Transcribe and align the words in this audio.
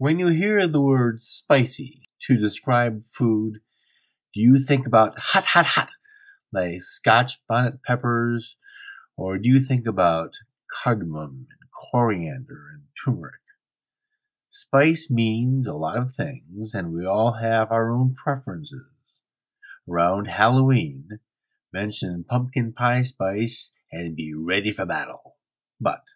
When 0.00 0.20
you 0.20 0.28
hear 0.28 0.64
the 0.68 0.80
word 0.80 1.20
spicy 1.20 2.08
to 2.20 2.36
describe 2.36 3.04
food, 3.06 3.60
do 4.32 4.40
you 4.40 4.56
think 4.56 4.86
about 4.86 5.18
hot, 5.18 5.42
hot, 5.42 5.66
hot, 5.66 5.90
like 6.52 6.82
scotch 6.82 7.44
bonnet 7.48 7.82
peppers, 7.82 8.56
or 9.16 9.38
do 9.38 9.48
you 9.48 9.58
think 9.58 9.88
about 9.88 10.34
cardamom 10.70 11.48
and 11.50 11.70
coriander 11.72 12.68
and 12.74 12.84
turmeric? 13.04 13.40
Spice 14.50 15.10
means 15.10 15.66
a 15.66 15.74
lot 15.74 15.98
of 15.98 16.14
things, 16.14 16.76
and 16.76 16.92
we 16.92 17.04
all 17.04 17.32
have 17.32 17.72
our 17.72 17.90
own 17.90 18.14
preferences. 18.14 19.20
Around 19.88 20.26
Halloween, 20.26 21.18
mention 21.72 22.22
pumpkin 22.22 22.72
pie 22.72 23.02
spice 23.02 23.72
and 23.90 24.14
be 24.14 24.32
ready 24.32 24.72
for 24.72 24.86
battle. 24.86 25.34
But 25.80 26.06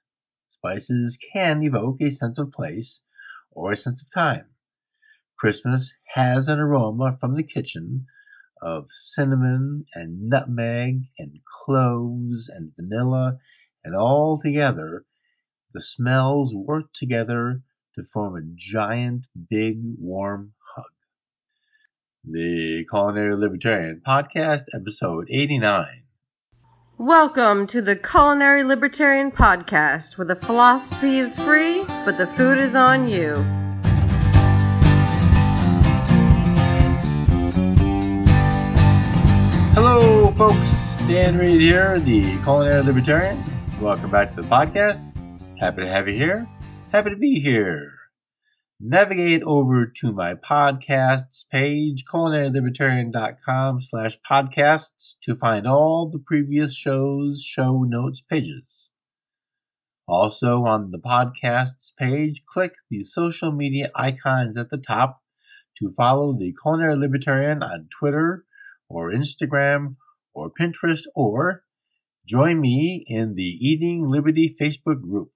spices 0.46 1.18
can 1.32 1.64
evoke 1.64 2.00
a 2.00 2.12
sense 2.12 2.38
of 2.38 2.52
place 2.52 3.02
or 3.52 3.70
a 3.70 3.76
sense 3.76 4.02
of 4.02 4.10
time. 4.12 4.46
Christmas 5.38 5.94
has 6.06 6.48
an 6.48 6.58
aroma 6.58 7.12
from 7.12 7.34
the 7.34 7.42
kitchen 7.42 8.06
of 8.60 8.90
cinnamon 8.90 9.86
and 9.94 10.28
nutmeg 10.28 11.02
and 11.18 11.40
cloves 11.44 12.48
and 12.48 12.72
vanilla, 12.76 13.38
and 13.84 13.96
all 13.96 14.38
together 14.38 15.04
the 15.74 15.80
smells 15.80 16.54
work 16.54 16.92
together 16.92 17.62
to 17.94 18.04
form 18.04 18.36
a 18.36 18.42
giant, 18.54 19.26
big, 19.50 19.80
warm 19.98 20.52
hug. 20.74 20.84
The 22.24 22.86
Culinary 22.88 23.34
Libertarian 23.36 24.02
Podcast, 24.06 24.64
episode 24.74 25.28
89. 25.30 26.01
Welcome 27.02 27.66
to 27.66 27.82
the 27.82 27.96
Culinary 27.96 28.62
Libertarian 28.62 29.32
Podcast, 29.32 30.16
where 30.16 30.24
the 30.24 30.36
philosophy 30.36 31.18
is 31.18 31.36
free, 31.36 31.82
but 32.04 32.16
the 32.16 32.28
food 32.28 32.58
is 32.58 32.76
on 32.76 33.08
you. 33.08 33.42
Hello, 39.74 40.30
folks. 40.36 40.98
Dan 41.08 41.38
Reed 41.38 41.60
here, 41.60 41.98
the 41.98 42.22
Culinary 42.44 42.84
Libertarian. 42.84 43.42
Welcome 43.80 44.12
back 44.12 44.36
to 44.36 44.42
the 44.42 44.46
podcast. 44.46 45.04
Happy 45.58 45.82
to 45.82 45.88
have 45.88 46.06
you 46.06 46.14
here. 46.14 46.46
Happy 46.92 47.10
to 47.10 47.16
be 47.16 47.40
here. 47.40 48.01
Navigate 48.84 49.44
over 49.44 49.86
to 49.98 50.12
my 50.12 50.34
podcasts 50.34 51.48
page, 51.48 52.04
culinarylibertarian.com 52.04 53.80
slash 53.80 54.18
podcasts 54.28 55.20
to 55.20 55.36
find 55.36 55.68
all 55.68 56.10
the 56.10 56.18
previous 56.18 56.76
shows, 56.76 57.44
show 57.44 57.84
notes 57.84 58.22
pages. 58.22 58.90
Also 60.08 60.64
on 60.64 60.90
the 60.90 60.98
podcasts 60.98 61.94
page, 61.96 62.44
click 62.44 62.74
the 62.90 63.04
social 63.04 63.52
media 63.52 63.92
icons 63.94 64.56
at 64.56 64.68
the 64.68 64.78
top 64.78 65.22
to 65.78 65.94
follow 65.96 66.36
the 66.36 66.52
Culinary 66.60 66.96
Libertarian 66.96 67.62
on 67.62 67.88
Twitter 67.88 68.44
or 68.88 69.12
Instagram 69.12 69.94
or 70.34 70.50
Pinterest 70.50 71.04
or 71.14 71.62
join 72.26 72.60
me 72.60 73.04
in 73.06 73.36
the 73.36 73.44
Eating 73.44 74.00
Liberty 74.10 74.56
Facebook 74.60 75.00
group. 75.00 75.30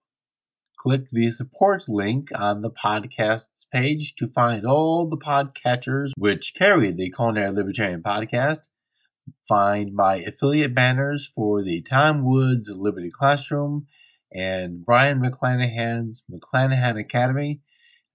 Click 0.87 1.11
the 1.11 1.33
support 1.33 1.89
link 1.89 2.29
on 2.33 2.63
the 2.63 2.71
podcasts 2.71 3.69
page 3.69 4.15
to 4.15 4.29
find 4.29 4.65
all 4.65 5.09
the 5.09 5.17
podcatchers 5.17 6.13
which 6.17 6.55
carry 6.55 6.93
the 6.93 7.11
Culinary 7.11 7.51
Libertarian 7.51 8.05
podcast. 8.05 8.61
Find 9.49 9.93
my 9.93 10.19
affiliate 10.19 10.77
banners 10.77 11.27
for 11.35 11.65
the 11.65 11.83
Tom 11.83 12.25
Woods 12.25 12.71
Liberty 12.71 13.11
Classroom 13.11 13.89
and 14.33 14.87
Brion 14.87 15.19
McClanahan's 15.19 16.23
McClanahan 16.31 17.01
Academy, 17.01 17.63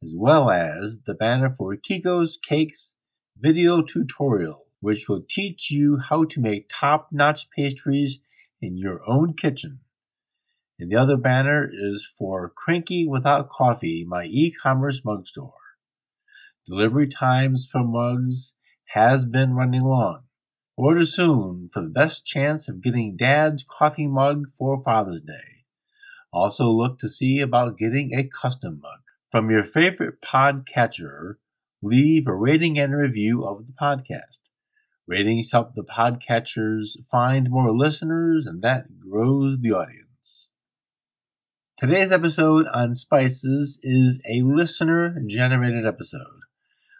as 0.02 0.16
well 0.17 0.50
as 0.50 0.97
the 1.06 1.13
banner 1.13 1.50
for 1.50 1.75
Kiko's 1.75 2.38
Cakes 2.38 2.95
video 3.38 3.81
tutorial, 3.81 4.66
which 4.80 5.09
will 5.09 5.25
teach 5.28 5.72
you 5.72 5.97
how 5.97 6.23
to 6.23 6.39
make 6.39 6.69
top-notch 6.69 7.52
pastries 7.52 8.22
in 8.62 8.78
your 8.78 9.01
own 9.06 9.34
kitchen. 9.34 9.81
And 10.81 10.92
the 10.92 10.96
other 10.96 11.16
banner 11.16 11.69
is 11.72 12.12
for 12.18 12.50
Cranky 12.50 13.08
Without 13.08 13.50
Coffee, 13.50 14.03
my 14.03 14.24
e-commerce 14.24 15.06
mug 15.06 15.28
store. 15.28 15.53
Delivery 16.66 17.08
times 17.08 17.69
for 17.72 17.84
mugs 17.84 18.56
has 18.86 19.24
been 19.24 19.53
running 19.53 19.84
long. 19.84 20.24
Order 20.75 21.06
soon 21.06 21.69
for 21.72 21.84
the 21.84 21.90
best 21.92 22.25
chance 22.25 22.68
of 22.68 22.81
getting 22.81 23.16
Dad's 23.16 23.64
coffee 23.64 24.08
mug 24.08 24.47
for 24.58 24.81
Father's 24.84 25.22
Day. 25.22 25.66
Also 26.34 26.72
look 26.72 26.98
to 27.02 27.09
see 27.09 27.42
about 27.42 27.78
getting 27.78 28.16
a 28.16 28.28
custom 28.28 28.80
mug. 28.81 29.02
From 29.30 29.52
your 29.52 29.63
favorite 29.63 30.19
podcatcher, 30.19 31.36
leave 31.84 32.25
a 32.25 32.34
rating 32.36 32.80
and 32.80 32.96
review 32.96 33.46
of 33.46 33.68
the 33.68 33.74
podcast. 33.74 34.40
Ratings 35.06 35.52
help 35.52 35.75
the 35.75 35.84
podcatchers 35.84 36.98
find 37.12 37.52
more 37.52 37.72
listeners 37.72 38.48
and 38.48 38.63
that 38.63 39.00
grows 39.00 39.59
the 39.59 39.74
audience. 39.74 40.00
Today's 41.81 42.12
episode 42.12 42.68
on 42.72 42.94
spices 42.94 43.80
is 43.81 44.22
a 44.30 44.44
listener 44.44 45.19
generated 45.25 45.88
episode. 45.88 46.42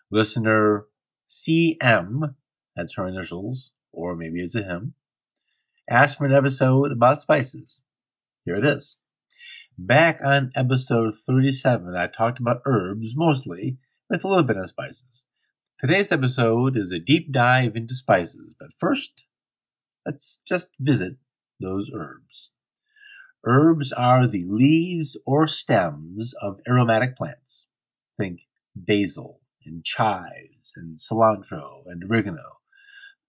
Listener 0.10 0.88
CM, 1.30 2.34
that's 2.76 2.96
her 2.96 3.08
initials, 3.08 3.72
or 3.92 4.16
maybe 4.16 4.42
it's 4.42 4.56
a 4.56 4.64
him, 4.64 4.96
asked 5.88 6.18
for 6.18 6.26
an 6.26 6.34
episode 6.34 6.92
about 6.92 7.22
spices. 7.22 7.84
Here 8.44 8.56
it 8.56 8.66
is. 8.66 8.98
Back 9.78 10.22
on 10.26 10.52
episode 10.56 11.14
37, 11.28 11.96
I 11.96 12.08
talked 12.08 12.40
about 12.40 12.64
herbs 12.66 13.16
mostly, 13.16 13.78
with 14.10 14.24
a 14.24 14.28
little 14.28 14.42
bit 14.42 14.58
of 14.58 14.68
spices. 14.68 15.28
Today's 15.80 16.12
episode 16.12 16.76
is 16.76 16.92
a 16.92 16.98
deep 16.98 17.32
dive 17.32 17.76
into 17.76 17.94
spices, 17.94 18.56
but 18.60 18.74
first, 18.80 19.28
let's 20.08 20.42
just 20.48 20.70
visit 20.80 21.18
those 21.60 21.92
herbs. 21.94 22.51
Herbs 23.44 23.92
are 23.92 24.28
the 24.28 24.44
leaves 24.44 25.18
or 25.26 25.48
stems 25.48 26.34
of 26.40 26.60
aromatic 26.68 27.16
plants. 27.16 27.66
Think 28.18 28.42
basil 28.76 29.42
and 29.66 29.84
chives 29.84 30.74
and 30.76 30.98
cilantro 30.98 31.84
and 31.88 32.04
oregano. 32.04 32.60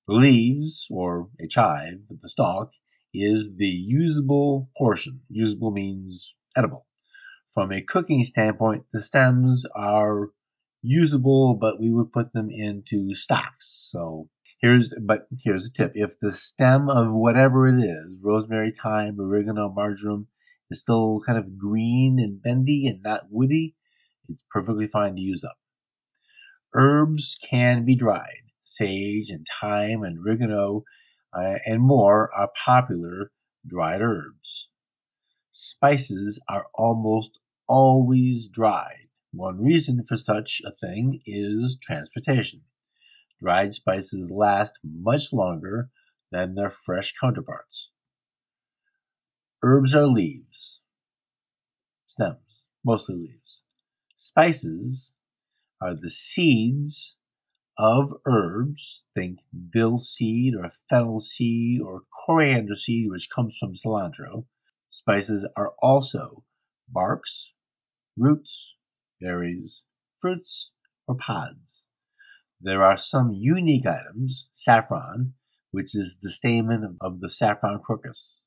The 0.06 0.14
leaves, 0.14 0.88
or 0.90 1.30
a 1.40 1.46
chive, 1.46 2.02
the 2.10 2.28
stalk, 2.28 2.72
is 3.14 3.54
the 3.56 3.66
usable 3.66 4.70
portion. 4.76 5.22
Usable 5.30 5.70
means 5.70 6.34
edible. 6.54 6.86
From 7.54 7.72
a 7.72 7.80
cooking 7.80 8.22
standpoint, 8.22 8.84
the 8.92 9.00
stems 9.00 9.64
are 9.74 10.30
usable, 10.82 11.54
but 11.54 11.80
we 11.80 11.90
would 11.90 12.12
put 12.12 12.32
them 12.32 12.50
into 12.50 13.14
stocks. 13.14 13.68
So 13.90 14.28
Here's 14.62 14.94
but 14.94 15.26
here's 15.42 15.70
a 15.70 15.72
tip. 15.72 15.92
If 15.96 16.20
the 16.20 16.30
stem 16.30 16.88
of 16.88 17.12
whatever 17.12 17.66
it 17.66 17.80
is, 17.80 18.20
rosemary, 18.22 18.70
thyme, 18.70 19.18
oregano, 19.18 19.68
marjoram, 19.68 20.28
is 20.70 20.80
still 20.80 21.20
kind 21.26 21.36
of 21.36 21.58
green 21.58 22.20
and 22.20 22.40
bendy 22.40 22.86
and 22.86 23.02
not 23.02 23.26
woody, 23.28 23.74
it's 24.28 24.44
perfectly 24.52 24.86
fine 24.86 25.16
to 25.16 25.20
use 25.20 25.44
up. 25.44 25.58
Herbs 26.74 27.38
can 27.42 27.84
be 27.84 27.96
dried. 27.96 28.44
Sage 28.60 29.30
and 29.30 29.44
thyme 29.60 30.04
and 30.04 30.20
oregano 30.20 30.84
uh, 31.32 31.58
and 31.66 31.82
more 31.82 32.32
are 32.32 32.52
popular 32.54 33.32
dried 33.66 34.00
herbs. 34.00 34.70
Spices 35.50 36.40
are 36.48 36.68
almost 36.72 37.40
always 37.66 38.48
dried. 38.48 39.08
One 39.32 39.58
reason 39.58 40.04
for 40.04 40.16
such 40.16 40.62
a 40.64 40.70
thing 40.70 41.20
is 41.26 41.78
transportation. 41.82 42.62
Dried 43.42 43.74
spices 43.74 44.30
last 44.30 44.78
much 44.84 45.32
longer 45.32 45.90
than 46.30 46.54
their 46.54 46.70
fresh 46.70 47.12
counterparts. 47.20 47.90
Herbs 49.64 49.96
are 49.96 50.06
leaves, 50.06 50.80
stems, 52.06 52.64
mostly 52.84 53.16
leaves. 53.16 53.64
Spices 54.14 55.12
are 55.80 55.96
the 55.96 56.08
seeds 56.08 57.16
of 57.76 58.12
herbs, 58.26 59.04
think 59.12 59.40
dill 59.70 59.98
seed 59.98 60.54
or 60.54 60.70
fennel 60.88 61.18
seed 61.18 61.80
or 61.80 62.02
coriander 62.24 62.76
seed, 62.76 63.10
which 63.10 63.28
comes 63.28 63.58
from 63.58 63.74
cilantro. 63.74 64.46
Spices 64.86 65.48
are 65.56 65.74
also 65.82 66.44
barks, 66.88 67.52
roots, 68.16 68.76
berries, 69.20 69.82
fruits, 70.20 70.70
or 71.08 71.16
pods. 71.16 71.88
There 72.64 72.84
are 72.84 72.96
some 72.96 73.32
unique 73.32 73.86
items, 73.86 74.48
saffron, 74.52 75.34
which 75.72 75.96
is 75.96 76.18
the 76.22 76.30
stamen 76.30 76.96
of 77.00 77.18
the 77.18 77.28
saffron 77.28 77.80
crocus. 77.80 78.40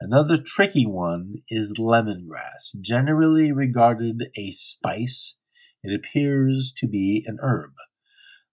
Another 0.00 0.40
tricky 0.40 0.86
one 0.86 1.42
is 1.48 1.76
lemongrass. 1.76 2.72
Generally 2.80 3.50
regarded 3.50 4.22
a 4.36 4.52
spice, 4.52 5.34
it 5.82 5.92
appears 5.92 6.72
to 6.76 6.86
be 6.86 7.24
an 7.26 7.38
herb. 7.42 7.74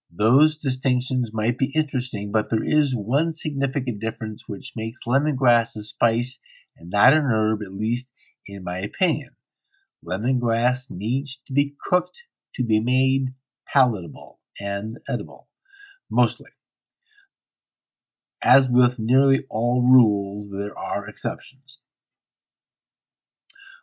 Those 0.10 0.58
distinctions 0.58 1.32
might 1.32 1.60
be 1.60 1.72
interesting, 1.76 2.32
but 2.32 2.50
there 2.50 2.64
is 2.64 2.96
one 2.96 3.34
significant 3.34 4.00
difference 4.00 4.50
which 4.50 4.74
makes 4.76 5.06
lemongrass 5.06 5.76
a 5.76 5.84
spice 5.84 6.40
and 6.76 6.90
not 6.90 7.14
an 7.14 7.26
herb, 7.26 7.62
at 7.62 7.74
least 7.74 8.12
in 8.48 8.64
my 8.64 8.80
opinion. 8.80 9.36
lemongrass 10.04 10.90
needs 10.90 11.38
to 11.46 11.54
be 11.54 11.76
cooked 11.80 12.24
to 12.56 12.64
be 12.64 12.80
made 12.80 13.36
palatable 13.72 14.40
and 14.60 15.00
edible, 15.08 15.48
mostly. 16.10 16.50
As 18.42 18.70
with 18.70 19.00
nearly 19.00 19.46
all 19.50 19.84
rules, 19.84 20.50
there 20.50 20.78
are 20.78 21.08
exceptions. 21.08 21.82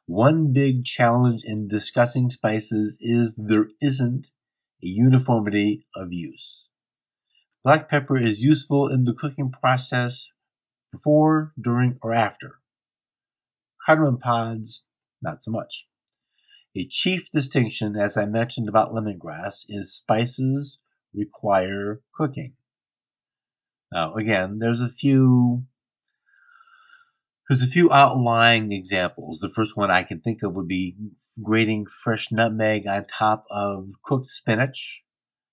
One 0.06 0.52
big 0.52 0.84
challenge 0.84 1.44
in 1.44 1.68
discussing 1.68 2.30
spices 2.30 2.98
is 3.00 3.34
there 3.36 3.68
isn't 3.80 4.26
a 4.82 4.86
uniformity 4.86 5.86
of 5.94 6.12
use. 6.12 6.68
Black 7.62 7.90
pepper 7.90 8.16
is 8.16 8.42
useful 8.42 8.88
in 8.88 9.04
the 9.04 9.14
cooking 9.14 9.52
process 9.52 10.28
before, 10.92 11.52
during, 11.60 11.98
or 12.02 12.14
after. 12.14 12.58
Cardamom 13.84 14.18
pods, 14.18 14.84
not 15.20 15.42
so 15.42 15.50
much. 15.50 15.86
A 16.78 16.86
chief 16.86 17.28
distinction, 17.32 17.96
as 17.96 18.16
I 18.16 18.26
mentioned 18.26 18.68
about 18.68 18.92
lemongrass, 18.92 19.66
is 19.68 19.96
spices 19.96 20.78
require 21.12 22.00
cooking. 22.14 22.54
Now, 23.90 24.14
again, 24.14 24.60
there's 24.60 24.80
a 24.80 24.88
few 24.88 25.64
there's 27.48 27.64
a 27.64 27.66
few 27.66 27.90
outlying 27.90 28.70
examples. 28.70 29.40
The 29.40 29.48
first 29.48 29.76
one 29.76 29.90
I 29.90 30.04
can 30.04 30.20
think 30.20 30.44
of 30.44 30.54
would 30.54 30.68
be 30.68 30.94
grating 31.42 31.86
fresh 31.86 32.30
nutmeg 32.30 32.86
on 32.86 33.06
top 33.06 33.46
of 33.50 33.90
cooked 34.04 34.26
spinach. 34.26 35.02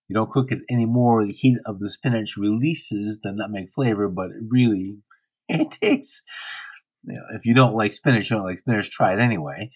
You 0.07 0.13
don't 0.13 0.29
cook 0.29 0.51
it 0.51 0.61
anymore. 0.69 1.25
The 1.25 1.33
heat 1.33 1.57
of 1.65 1.79
the 1.79 1.89
spinach 1.89 2.37
releases 2.37 3.21
the 3.21 3.31
nutmeg 3.31 3.73
flavor, 3.73 4.09
but 4.09 4.29
it 4.29 4.43
really 4.47 4.99
it 5.49 5.71
takes. 5.71 6.23
You 7.03 7.15
know, 7.15 7.25
if 7.33 7.47
you 7.47 7.55
don't 7.55 7.73
like 7.73 7.93
spinach, 7.93 8.29
you 8.29 8.37
don't 8.37 8.45
like 8.45 8.59
spinach. 8.59 8.91
Try 8.91 9.13
it 9.13 9.19
anyway 9.19 9.71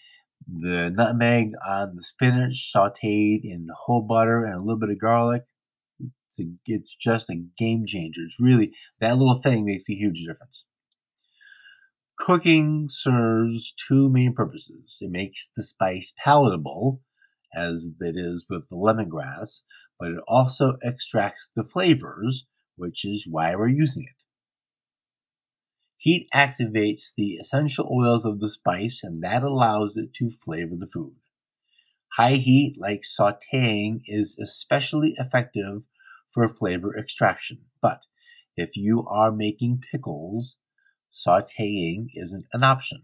the 0.48 0.90
nutmeg 0.90 1.52
on 1.66 1.96
the 1.96 2.04
spinach 2.04 2.72
sauteed 2.74 3.42
in 3.44 3.68
whole 3.74 4.02
butter 4.02 4.46
and 4.46 4.56
a 4.56 4.60
little 4.60 4.80
bit 4.80 4.90
of 4.90 5.00
garlic. 5.00 5.44
It's, 6.00 6.40
a, 6.40 6.44
it's 6.66 6.96
just 6.96 7.30
a 7.30 7.44
game 7.58 7.86
changer. 7.86 8.22
It's 8.24 8.40
really, 8.40 8.76
that 9.00 9.18
little 9.18 9.42
thing 9.42 9.66
makes 9.66 9.90
a 9.90 9.96
huge 9.96 10.26
difference. 10.26 10.66
Cooking 12.18 12.88
serves 12.90 13.74
two 13.88 14.10
main 14.10 14.34
purposes. 14.34 15.00
It 15.02 15.10
makes 15.10 15.52
the 15.56 15.64
spice 15.64 16.14
palatable, 16.24 17.02
as 17.54 17.92
it 18.00 18.16
is 18.18 18.46
with 18.50 18.68
the 18.70 18.76
lemongrass, 18.76 19.64
but 20.00 20.12
it 20.12 20.20
also 20.28 20.78
extracts 20.84 21.52
the 21.56 21.64
flavors, 21.64 22.46
which 22.76 23.06
is 23.06 23.28
why 23.28 23.56
we're 23.56 23.70
using 23.70 24.04
it. 24.04 24.24
Heat 26.02 26.30
activates 26.34 27.14
the 27.14 27.34
essential 27.42 27.86
oils 27.92 28.26
of 28.26 28.40
the 28.40 28.48
spice 28.48 29.04
and 29.04 29.22
that 29.22 29.44
allows 29.44 29.98
it 29.98 30.14
to 30.14 30.30
flavor 30.30 30.78
the 30.78 30.88
food. 30.88 31.18
High 32.14 32.36
heat, 32.36 32.78
like 32.78 33.02
sauteing, 33.02 34.04
is 34.06 34.40
especially 34.40 35.16
effective 35.18 35.84
for 36.30 36.48
flavor 36.56 36.98
extraction. 36.98 37.66
But 37.82 38.02
if 38.56 38.78
you 38.78 39.06
are 39.08 39.34
making 39.34 39.82
pickles, 39.92 40.56
sauteing 41.12 42.08
isn't 42.14 42.48
an 42.54 42.64
option. 42.64 43.04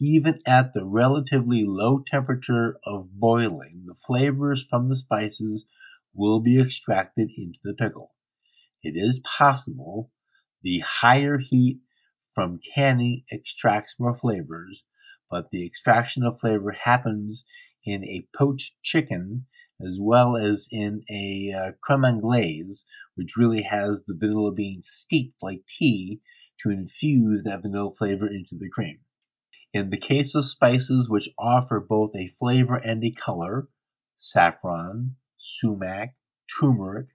Even 0.00 0.40
at 0.46 0.72
the 0.72 0.86
relatively 0.86 1.66
low 1.66 1.98
temperature 1.98 2.78
of 2.82 3.12
boiling, 3.12 3.84
the 3.84 3.94
flavors 3.94 4.66
from 4.66 4.88
the 4.88 4.96
spices 4.96 5.66
will 6.14 6.40
be 6.40 6.58
extracted 6.58 7.30
into 7.36 7.60
the 7.62 7.74
pickle. 7.74 8.14
It 8.82 8.96
is 8.96 9.18
possible 9.18 10.10
the 10.66 10.80
higher 10.80 11.38
heat 11.38 11.78
from 12.34 12.58
canning 12.74 13.22
extracts 13.30 14.00
more 14.00 14.16
flavors, 14.16 14.84
but 15.30 15.48
the 15.52 15.64
extraction 15.64 16.24
of 16.24 16.40
flavor 16.40 16.72
happens 16.72 17.44
in 17.84 18.02
a 18.02 18.26
poached 18.36 18.74
chicken 18.82 19.46
as 19.80 20.00
well 20.02 20.36
as 20.36 20.68
in 20.72 21.04
a 21.08 21.52
uh, 21.52 21.72
creme 21.80 22.04
anglaise, 22.04 22.84
which 23.14 23.36
really 23.36 23.62
has 23.62 24.02
the 24.02 24.16
vanilla 24.18 24.52
beans 24.52 24.88
steeped 24.88 25.40
like 25.40 25.64
tea 25.66 26.20
to 26.58 26.70
infuse 26.70 27.44
that 27.44 27.62
vanilla 27.62 27.94
flavor 27.94 28.26
into 28.26 28.56
the 28.56 28.68
cream. 28.68 28.98
In 29.72 29.90
the 29.90 29.98
case 29.98 30.34
of 30.34 30.44
spices 30.44 31.08
which 31.08 31.28
offer 31.38 31.78
both 31.78 32.10
a 32.16 32.34
flavor 32.40 32.74
and 32.74 33.04
a 33.04 33.12
color, 33.12 33.68
saffron, 34.16 35.14
sumac, 35.36 36.16
turmeric, 36.58 37.06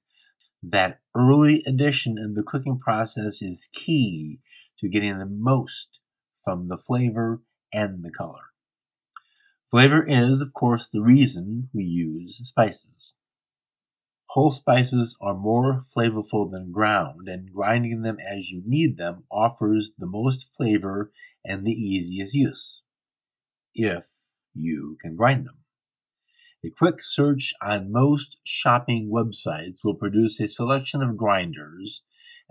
that 0.63 0.99
early 1.15 1.63
addition 1.65 2.17
in 2.17 2.33
the 2.33 2.43
cooking 2.43 2.79
process 2.79 3.41
is 3.41 3.69
key 3.73 4.39
to 4.79 4.89
getting 4.89 5.17
the 5.17 5.25
most 5.25 5.99
from 6.43 6.67
the 6.67 6.77
flavor 6.77 7.41
and 7.73 8.03
the 8.03 8.11
color. 8.11 8.43
Flavor 9.71 10.05
is, 10.05 10.41
of 10.41 10.53
course, 10.53 10.89
the 10.89 11.01
reason 11.01 11.69
we 11.73 11.85
use 11.85 12.37
spices. 12.43 13.17
Whole 14.25 14.51
spices 14.51 15.17
are 15.19 15.33
more 15.37 15.83
flavorful 15.95 16.51
than 16.51 16.71
ground, 16.71 17.27
and 17.27 17.51
grinding 17.51 18.01
them 18.01 18.17
as 18.19 18.49
you 18.49 18.61
need 18.65 18.97
them 18.97 19.23
offers 19.31 19.91
the 19.97 20.07
most 20.07 20.55
flavor 20.55 21.11
and 21.43 21.65
the 21.65 21.71
easiest 21.71 22.33
use, 22.33 22.81
if 23.73 24.05
you 24.53 24.97
can 25.01 25.15
grind 25.15 25.45
them. 25.45 25.60
A 26.63 26.69
quick 26.69 27.01
search 27.01 27.55
on 27.59 27.91
most 27.91 28.39
shopping 28.43 29.09
websites 29.09 29.83
will 29.83 29.95
produce 29.95 30.39
a 30.39 30.45
selection 30.45 31.01
of 31.01 31.17
grinders, 31.17 32.03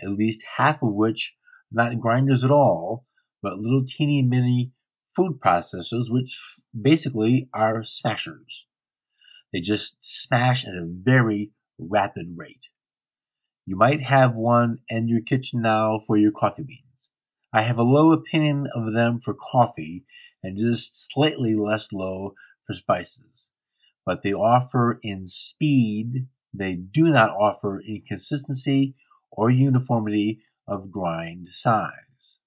at 0.02 0.10
least 0.10 0.42
half 0.56 0.82
of 0.82 0.92
which 0.92 1.36
not 1.70 2.00
grinders 2.00 2.42
at 2.42 2.50
all, 2.50 3.06
but 3.40 3.60
little 3.60 3.84
teeny 3.84 4.22
mini 4.22 4.72
food 5.14 5.38
processors, 5.38 6.10
which 6.10 6.58
basically 6.74 7.48
are 7.54 7.84
smashers. 7.84 8.66
They 9.52 9.60
just 9.60 10.02
smash 10.02 10.66
at 10.66 10.74
a 10.74 10.90
very 10.90 11.52
rapid 11.78 12.36
rate. 12.36 12.68
You 13.64 13.76
might 13.76 14.00
have 14.00 14.34
one 14.34 14.80
in 14.88 15.06
your 15.06 15.20
kitchen 15.20 15.62
now 15.62 16.00
for 16.00 16.16
your 16.16 16.32
coffee 16.32 16.64
beans. 16.64 17.12
I 17.52 17.62
have 17.62 17.78
a 17.78 17.84
low 17.84 18.10
opinion 18.10 18.66
of 18.74 18.92
them 18.92 19.20
for 19.20 19.34
coffee 19.34 20.04
and 20.42 20.56
just 20.56 21.12
slightly 21.12 21.54
less 21.54 21.92
low 21.92 22.34
for 22.66 22.72
spices 22.72 23.52
but 24.04 24.22
they 24.22 24.32
offer 24.32 24.98
in 25.02 25.26
speed, 25.26 26.26
they 26.54 26.74
do 26.74 27.04
not 27.04 27.30
offer 27.30 27.78
in 27.80 28.02
consistency 28.02 28.94
or 29.30 29.50
uniformity 29.50 30.42
of 30.66 30.90
grind 30.90 31.48
size. 31.48 32.38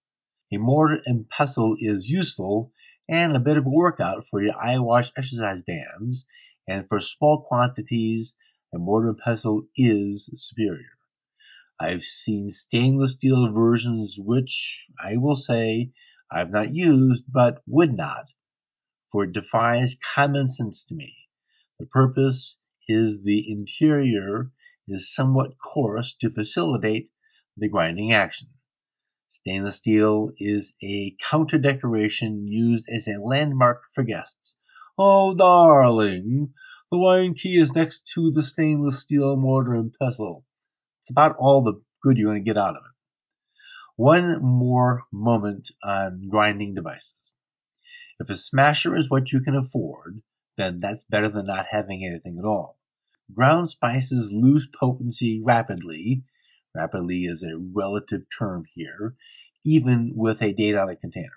A 0.52 0.58
mortar 0.58 1.02
and 1.06 1.30
pestle 1.30 1.76
is 1.80 2.10
useful 2.10 2.72
and 3.08 3.36
a 3.36 3.40
bit 3.40 3.58
of 3.58 3.66
a 3.66 3.70
workout 3.70 4.28
for 4.28 4.42
your 4.42 4.54
iWatch 4.54 5.12
exercise 5.18 5.62
bands, 5.62 6.26
and 6.68 6.88
for 6.88 7.00
small 7.00 7.42
quantities, 7.42 8.36
a 8.74 8.78
mortar 8.78 9.10
and 9.10 9.18
pestle 9.18 9.68
is 9.76 10.30
superior. 10.36 10.98
I've 11.80 12.04
seen 12.04 12.50
stainless 12.50 13.14
steel 13.14 13.52
versions 13.52 14.18
which, 14.20 14.90
I 15.00 15.18
will 15.18 15.36
say, 15.36 15.92
I've 16.32 16.52
not 16.52 16.74
used 16.74 17.26
but 17.28 17.62
would 17.68 17.94
not, 17.96 18.32
for 19.12 19.26
it 19.26 19.34
defies 19.34 19.96
common 19.96 20.48
sense 20.48 20.86
to 20.86 20.96
me. 20.96 21.16
The 21.80 21.88
purpose 21.88 22.62
is 22.88 23.24
the 23.24 23.52
interior 23.52 24.52
is 24.88 25.14
somewhat 25.14 25.58
coarse 25.58 26.16
to 26.16 26.30
facilitate 26.30 27.10
the 27.58 27.70
grinding 27.70 28.14
action. 28.14 28.50
Stainless 29.30 29.78
steel 29.78 30.32
is 30.38 30.78
a 30.84 31.16
counter 31.20 31.58
decoration 31.58 32.46
used 32.46 32.88
as 32.90 33.08
a 33.08 33.20
landmark 33.20 33.82
for 33.96 34.04
guests. 34.04 34.60
Oh, 34.98 35.34
darling, 35.34 36.54
the 36.92 37.00
wine 37.00 37.34
key 37.34 37.58
is 37.58 37.74
next 37.74 38.12
to 38.14 38.30
the 38.30 38.44
stainless 38.44 39.00
steel 39.00 39.36
mortar 39.36 39.74
and 39.74 39.92
pestle. 40.00 40.46
It's 41.00 41.10
about 41.10 41.36
all 41.38 41.64
the 41.64 41.82
good 42.04 42.18
you're 42.18 42.32
going 42.32 42.44
to 42.44 42.48
get 42.48 42.58
out 42.58 42.76
of 42.76 42.84
it. 42.86 43.52
One 43.96 44.44
more 44.44 45.04
moment 45.12 45.72
on 45.84 46.28
grinding 46.30 46.76
devices. 46.76 47.34
If 48.20 48.30
a 48.30 48.36
smasher 48.36 48.96
is 48.96 49.10
what 49.10 49.32
you 49.32 49.42
can 49.42 49.56
afford, 49.56 50.22
then 50.58 50.80
that's 50.80 51.04
better 51.04 51.30
than 51.30 51.48
not 51.48 51.66
having 51.68 52.06
anything 52.06 52.38
at 52.38 52.46
all. 52.46 52.78
Ground 53.34 53.70
spices 53.70 54.32
lose 54.32 54.68
potency 54.68 55.42
rapidly. 55.42 56.24
Rapidly 56.76 57.26
is 57.26 57.44
a 57.44 57.58
relative 57.58 58.24
term 58.38 58.66
here, 58.74 59.16
even 59.66 60.14
with 60.16 60.42
a 60.42 60.54
date 60.54 60.76
on 60.76 60.90
a 60.90 60.96
container. 60.96 61.30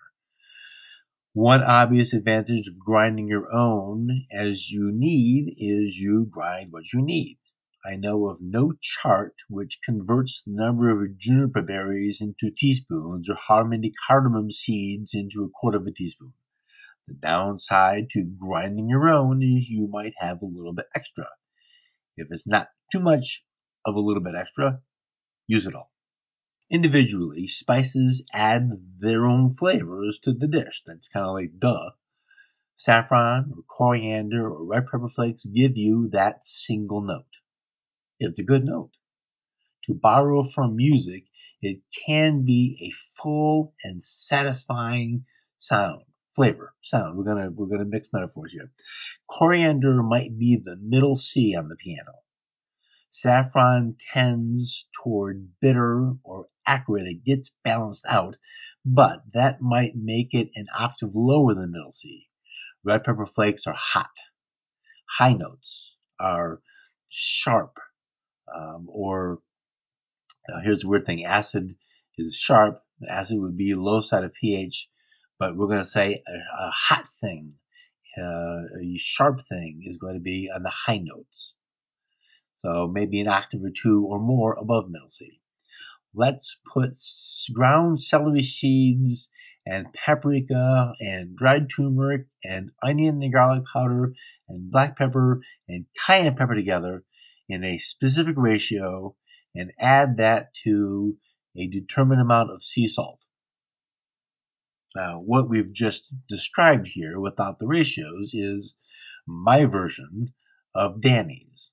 One 1.32 1.62
obvious 1.62 2.14
advantage 2.14 2.66
of 2.66 2.78
grinding 2.78 3.28
your 3.28 3.52
own 3.52 4.26
as 4.32 4.70
you 4.70 4.90
need 4.90 5.54
is 5.58 5.96
you 5.96 6.25
grind 6.25 6.73
what 6.73 6.92
you 6.92 7.02
need. 7.02 7.38
I 7.85 7.96
know 7.96 8.26
of 8.26 8.40
no 8.40 8.73
chart 8.80 9.35
which 9.49 9.80
converts 9.85 10.42
the 10.42 10.54
number 10.54 10.90
of 10.90 11.18
juniper 11.18 11.62
berries 11.62 12.20
into 12.20 12.50
teaspoons 12.50 13.30
or 13.30 13.37
how 13.37 13.64
many 13.64 13.92
cardamom 14.06 14.50
seeds 14.50 15.14
into 15.14 15.44
a 15.44 15.50
quarter 15.50 15.78
of 15.78 15.87
a 15.87 15.92
teaspoon. 15.92 16.32
The 17.08 17.14
downside 17.14 18.10
to 18.10 18.25
grinding 18.25 18.88
your 18.88 19.08
own 19.08 19.42
is 19.42 19.70
you 19.70 19.86
might 19.86 20.14
have 20.18 20.42
a 20.42 20.46
little 20.46 20.72
bit 20.72 20.86
extra. 20.94 21.26
If 22.16 22.28
it's 22.30 22.48
not 22.48 22.68
too 22.90 23.00
much 23.00 23.44
of 23.84 23.94
a 23.94 24.00
little 24.00 24.22
bit 24.22 24.34
extra, 24.34 24.82
use 25.46 25.66
it 25.66 25.75
all. 25.75 25.92
Individually, 26.68 27.46
spices 27.46 28.26
add 28.32 28.70
their 28.98 29.25
own 29.25 29.54
flavors 29.54 30.18
to 30.20 30.32
the 30.32 30.48
dish. 30.48 30.82
That's 30.84 31.06
kind 31.06 31.26
of 31.26 31.34
like 31.34 31.58
duh. 31.58 31.90
Saffron 32.75 33.52
or 33.56 33.62
coriander 33.62 34.50
or 34.50 34.64
red 34.64 34.86
pepper 34.86 35.08
flakes 35.08 35.46
give 35.46 35.76
you 35.76 36.08
that 36.10 36.44
single 36.44 37.02
note. 37.02 37.25
It's 38.18 38.40
a 38.40 38.44
good 38.44 38.64
note. 38.64 38.90
To 39.84 39.94
borrow 39.94 40.42
from 40.42 40.75
music, 40.75 41.26
it 41.62 41.82
can 42.06 42.44
be 42.44 42.76
a 42.82 42.90
full 43.22 43.75
and 43.84 44.02
satisfying 44.02 45.25
sound, 45.56 46.04
flavor, 46.37 46.75
sound. 46.83 47.16
We're 47.16 47.25
gonna 47.25 47.50
we're 47.50 47.66
gonna 47.66 47.87
mix 47.87 48.12
metaphors 48.12 48.52
here. 48.52 48.71
Coriander 49.28 50.02
might 50.02 50.38
be 50.38 50.57
the 50.62 50.76
middle 50.76 51.16
C 51.16 51.57
on 51.57 51.69
the 51.69 51.76
piano. 51.76 52.12
Saffron 53.09 53.97
tends 53.99 54.88
toward 55.02 55.49
bitter 55.61 56.12
or 56.23 56.49
acrid. 56.66 57.07
It 57.07 57.25
gets 57.25 57.55
balanced 57.64 58.05
out, 58.07 58.37
but 58.85 59.23
that 59.33 59.62
might 59.62 59.97
make 59.97 60.35
it 60.35 60.50
an 60.55 60.66
octave 60.76 61.14
lower 61.14 61.55
than 61.55 61.73
middle 61.73 61.93
C. 61.93 62.28
Red 62.85 63.05
pepper 63.05 63.26
flakes 63.26 63.66
are 63.66 63.75
hot. 63.76 64.16
High 65.09 65.33
notes 65.33 65.97
are 66.21 66.61
sharp, 67.09 67.78
um, 68.55 68.87
or 68.88 69.40
uh, 70.52 70.61
here's 70.62 70.81
the 70.81 70.88
weird 70.88 71.07
thing: 71.07 71.25
acid 71.25 71.76
is 72.19 72.37
sharp. 72.37 72.83
Acid 73.09 73.38
would 73.40 73.57
be 73.57 73.75
low 73.75 74.00
side 74.00 74.25
of 74.25 74.35
pH, 74.35 74.88
but 75.38 75.57
we're 75.57 75.69
going 75.69 75.81
to 75.81 75.87
say 75.87 76.23
a, 76.26 76.66
a 76.66 76.71
hot 76.71 77.07
thing, 77.21 77.55
uh, 78.19 78.62
a 78.83 78.97
sharp 78.97 79.40
thing 79.49 79.83
is 79.85 79.99
going 79.99 80.14
to 80.14 80.21
be 80.21 80.50
on 80.55 80.62
the 80.62 80.71
high 80.71 80.99
notes. 80.99 81.57
So 82.55 82.90
maybe 82.90 83.21
an 83.21 83.28
octave 83.28 83.62
or 83.62 83.71
two 83.71 84.07
or 84.07 84.19
more 84.19 84.55
above 84.55 84.88
middle 84.88 85.09
C. 85.09 85.40
Let's 86.14 86.59
put 86.73 86.97
ground 87.52 88.00
celery 88.00 88.40
seeds 88.40 89.28
and 89.66 89.93
paprika 89.93 90.95
and 91.00 91.37
dried 91.37 91.69
turmeric 91.69 92.26
and 92.43 92.71
onion 92.83 93.23
and 93.23 93.33
garlic 93.33 93.64
powder 93.71 94.14
and 94.49 94.71
black 94.71 94.97
pepper 94.97 95.43
and 95.69 95.85
cayenne 96.07 96.37
pepper 96.37 96.55
together 96.55 97.05
in 97.49 97.64
a 97.64 97.78
specific 97.78 98.37
ratio 98.38 99.14
and 99.55 99.73
add 99.78 100.19
that 100.19 100.55
to 100.64 101.16
a 101.59 101.66
determined 101.66 102.21
amount 102.21 102.50
of 102.50 102.62
sea 102.62 102.87
salt. 102.87 103.21
Now, 104.97 105.21
what 105.21 105.50
we've 105.50 105.75
just 105.75 106.15
described 106.26 106.87
here 106.87 107.21
without 107.21 107.59
the 107.59 107.67
ratios 107.67 108.33
is 108.33 108.76
my 109.26 109.67
version 109.67 110.33
of 110.75 111.03
Danny's. 111.03 111.71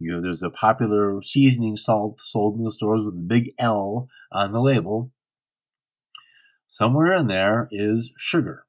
You 0.00 0.10
know, 0.10 0.22
there's 0.22 0.42
a 0.42 0.50
popular 0.50 1.22
seasoning 1.22 1.76
salt 1.76 2.20
sold 2.20 2.58
in 2.58 2.64
the 2.64 2.72
stores 2.72 3.04
with 3.04 3.14
a 3.14 3.28
big 3.28 3.54
L 3.60 4.08
on 4.32 4.50
the 4.50 4.60
label. 4.60 5.12
Somewhere 6.66 7.16
in 7.18 7.28
there 7.28 7.68
is 7.70 8.12
sugar. 8.16 8.66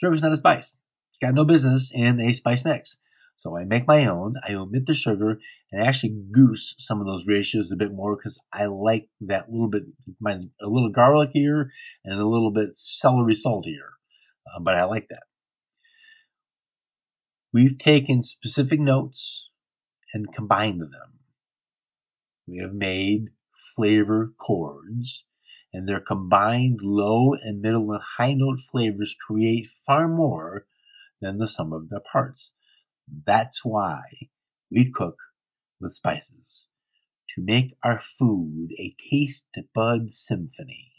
Sugar's 0.00 0.20
not 0.20 0.32
a 0.32 0.36
spice. 0.36 0.76
It's 1.10 1.18
got 1.22 1.34
no 1.34 1.44
business 1.44 1.92
in 1.94 2.18
a 2.18 2.32
spice 2.32 2.64
mix. 2.64 2.98
So 3.40 3.56
I 3.56 3.64
make 3.64 3.86
my 3.86 4.04
own. 4.04 4.34
I 4.46 4.52
omit 4.52 4.84
the 4.84 4.92
sugar 4.92 5.40
and 5.72 5.82
I 5.82 5.86
actually 5.86 6.24
goose 6.30 6.74
some 6.76 7.00
of 7.00 7.06
those 7.06 7.26
ratios 7.26 7.72
a 7.72 7.76
bit 7.76 7.90
more 7.90 8.14
because 8.14 8.38
I 8.52 8.66
like 8.66 9.08
that 9.22 9.50
little 9.50 9.70
bit, 9.70 9.84
my, 10.20 10.32
a 10.32 10.66
little 10.66 10.92
garlickier 10.92 11.70
and 12.04 12.20
a 12.20 12.28
little 12.28 12.50
bit 12.50 12.76
celery 12.76 13.34
saltier. 13.34 13.94
Uh, 14.46 14.60
but 14.60 14.74
I 14.74 14.84
like 14.84 15.08
that. 15.08 15.22
We've 17.50 17.78
taken 17.78 18.20
specific 18.20 18.78
notes 18.78 19.48
and 20.12 20.30
combined 20.34 20.82
them. 20.82 21.18
We 22.46 22.58
have 22.58 22.74
made 22.74 23.30
flavor 23.74 24.34
chords, 24.38 25.24
and 25.72 25.88
their 25.88 26.00
combined 26.00 26.80
low 26.82 27.32
and 27.32 27.62
middle 27.62 27.90
and 27.92 28.02
high 28.02 28.34
note 28.34 28.60
flavors 28.70 29.16
create 29.26 29.68
far 29.86 30.08
more 30.08 30.66
than 31.22 31.38
the 31.38 31.46
sum 31.46 31.72
of 31.72 31.88
their 31.88 32.02
parts. 32.12 32.54
That's 33.24 33.64
why 33.64 34.02
we 34.70 34.90
cook 34.90 35.18
with 35.80 35.92
spices 35.92 36.66
to 37.30 37.42
make 37.42 37.76
our 37.82 38.00
food 38.00 38.70
a 38.78 38.94
taste 39.10 39.56
bud 39.74 40.12
symphony. 40.12 40.92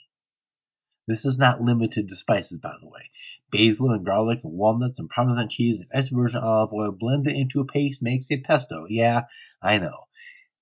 This 1.08 1.26
is 1.26 1.38
not 1.38 1.62
limited 1.62 2.10
to 2.10 2.16
spices, 2.16 2.60
by 2.60 2.76
the 2.80 2.88
way. 2.88 3.12
Basil 3.52 3.92
and 3.92 4.06
garlic 4.06 4.44
and 4.44 4.54
walnuts 4.54 5.00
and 5.00 5.10
parmesan 5.10 5.50
cheese 5.50 5.80
and 5.80 5.90
extra 5.92 6.18
virgin 6.18 6.42
olive 6.42 6.72
oil 6.74 6.92
blended 6.92 7.36
into 7.36 7.60
a 7.60 7.66
paste 7.66 8.02
makes 8.02 8.32
a 8.32 8.40
pesto. 8.40 8.86
Yeah, 8.88 9.24
I 9.62 9.78
know. 9.78 10.08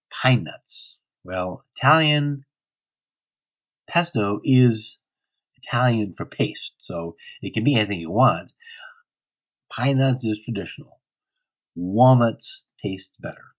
Pine 0.09 0.43
nuts. 0.43 0.97
Well, 1.23 1.65
Italian 1.75 2.45
pesto 3.87 4.39
is 4.43 4.99
Italian 5.57 6.13
for 6.13 6.25
paste, 6.25 6.75
so 6.77 7.15
it 7.41 7.53
can 7.53 7.63
be 7.63 7.75
anything 7.75 7.99
you 7.99 8.11
want. 8.11 8.51
Pine 9.69 9.97
nuts 9.97 10.25
is 10.25 10.43
traditional. 10.43 10.98
Walnuts 11.79 12.65
taste 12.77 13.15
better. 13.21 13.55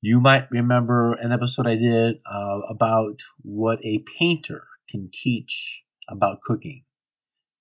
You 0.00 0.20
might 0.20 0.50
remember 0.52 1.14
an 1.14 1.32
episode 1.32 1.66
I 1.66 1.74
did 1.74 2.20
uh, 2.24 2.60
about 2.68 3.22
what 3.42 3.84
a 3.84 4.04
painter 4.18 4.66
can 4.88 5.10
teach 5.12 5.84
about 6.08 6.42
cooking. 6.42 6.84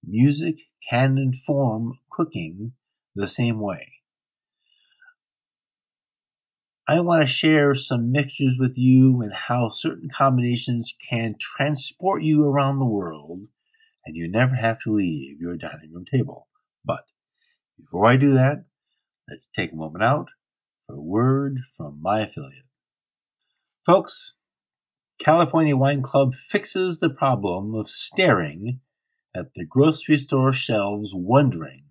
Music 0.03 0.59
can 0.87 1.17
inform 1.17 1.97
cooking 2.11 2.73
the 3.15 3.27
same 3.27 3.59
way. 3.59 3.93
I 6.87 6.99
want 6.99 7.21
to 7.21 7.27
share 7.27 7.73
some 7.73 8.11
mixtures 8.11 8.57
with 8.59 8.77
you 8.77 9.21
and 9.21 9.33
how 9.33 9.69
certain 9.69 10.09
combinations 10.09 10.95
can 11.09 11.35
transport 11.39 12.23
you 12.23 12.45
around 12.45 12.77
the 12.77 12.85
world 12.85 13.47
and 14.05 14.15
you 14.15 14.27
never 14.27 14.53
have 14.53 14.81
to 14.81 14.93
leave 14.93 15.41
your 15.41 15.57
dining 15.57 15.93
room 15.93 16.05
table. 16.05 16.47
But 16.85 17.05
before 17.79 18.07
I 18.07 18.17
do 18.17 18.33
that, 18.33 18.65
let's 19.27 19.47
take 19.47 19.71
a 19.71 19.75
moment 19.75 20.03
out 20.03 20.27
for 20.87 20.95
a 20.95 21.01
word 21.01 21.59
from 21.77 22.01
my 22.01 22.21
affiliate. 22.21 22.65
Folks, 23.85 24.35
California 25.19 25.75
Wine 25.75 26.01
Club 26.01 26.35
fixes 26.35 26.99
the 26.99 27.09
problem 27.09 27.75
of 27.75 27.87
staring 27.87 28.79
at 29.35 29.53
the 29.53 29.65
grocery 29.65 30.17
store 30.17 30.51
shelves 30.51 31.13
wondering 31.13 31.85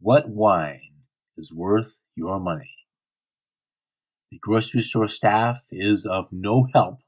what 0.00 0.28
wine 0.28 1.04
is 1.36 1.52
worth 1.52 2.00
your 2.14 2.40
money. 2.40 2.70
The 4.30 4.38
grocery 4.38 4.80
store 4.80 5.08
staff 5.08 5.62
is 5.70 6.06
of 6.06 6.28
no 6.30 6.66
help 6.72 7.00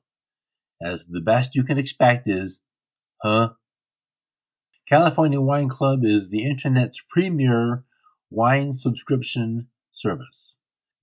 as 0.82 1.06
the 1.06 1.20
best 1.20 1.54
you 1.54 1.62
can 1.62 1.78
expect 1.78 2.26
is, 2.26 2.62
huh? 3.22 3.50
California 4.88 5.40
Wine 5.40 5.68
Club 5.68 6.04
is 6.04 6.28
the 6.28 6.44
internet's 6.44 7.00
premier 7.08 7.84
wine 8.32 8.78
subscription 8.78 9.68
service. 9.92 10.54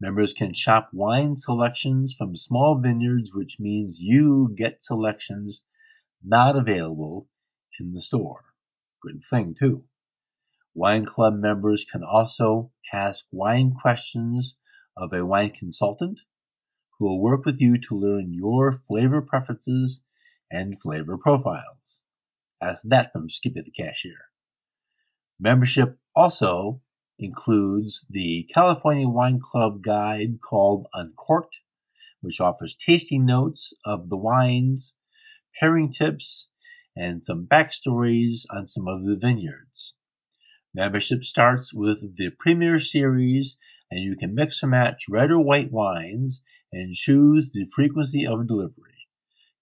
Members 0.02 0.34
can 0.34 0.52
shop 0.52 0.90
wine 0.92 1.36
selections 1.36 2.14
from 2.14 2.36
small 2.36 2.80
vineyards, 2.80 3.32
which 3.32 3.60
means 3.60 4.00
you 4.00 4.52
get 4.58 4.82
selections 4.82 5.62
not 6.24 6.56
available 6.56 7.28
in 7.80 7.92
the 7.92 8.00
store. 8.00 8.44
Good 9.04 9.22
thing, 9.30 9.54
too. 9.54 9.84
Wine 10.74 11.06
Club 11.06 11.36
members 11.36 11.86
can 11.86 12.04
also 12.04 12.72
ask 12.92 13.28
wine 13.32 13.76
questions 13.80 14.58
of 14.98 15.14
a 15.14 15.24
wine 15.24 15.52
consultant 15.52 16.20
who 16.98 17.06
will 17.06 17.22
work 17.22 17.46
with 17.46 17.62
you 17.62 17.78
to 17.78 18.00
learn 18.00 18.34
your 18.34 18.74
flavor 18.74 19.22
preferences 19.22 20.04
and 20.50 20.82
flavor 20.82 21.18
profiles. 21.18 22.04
Ask 22.60 22.84
that 22.86 23.14
from 23.14 23.30
Skippy 23.30 23.62
the 23.62 23.72
cashier. 23.72 24.18
Membership 25.40 25.98
also 26.16 26.82
includes 27.20 28.06
the 28.10 28.50
California 28.54 29.08
Wine 29.08 29.40
Club 29.40 29.84
guide 29.84 30.40
called 30.42 30.88
Uncorked, 30.94 31.60
which 32.22 32.40
offers 32.40 32.76
tasting 32.76 33.26
notes 33.26 33.74
of 33.86 34.10
the 34.10 34.18
wines, 34.18 34.94
pairing 35.60 35.92
tips, 35.92 36.50
and 36.96 37.24
some 37.24 37.46
backstories 37.46 38.46
on 38.50 38.66
some 38.66 38.88
of 38.88 39.04
the 39.04 39.16
vineyards. 39.16 39.96
Membership 40.74 41.24
starts 41.24 41.74
with 41.74 42.16
the 42.16 42.30
Premier 42.30 42.80
Series, 42.80 43.58
and 43.92 44.04
you 44.04 44.16
can 44.16 44.36
mix 44.36 44.64
and 44.64 44.72
match 44.72 45.06
red 45.10 45.32
or 45.32 45.44
white 45.44 45.72
wines 45.72 46.44
and 46.72 46.94
choose 46.94 47.52
the 47.52 47.66
frequency 47.74 48.28
of 48.28 48.48
delivery. 48.48 49.08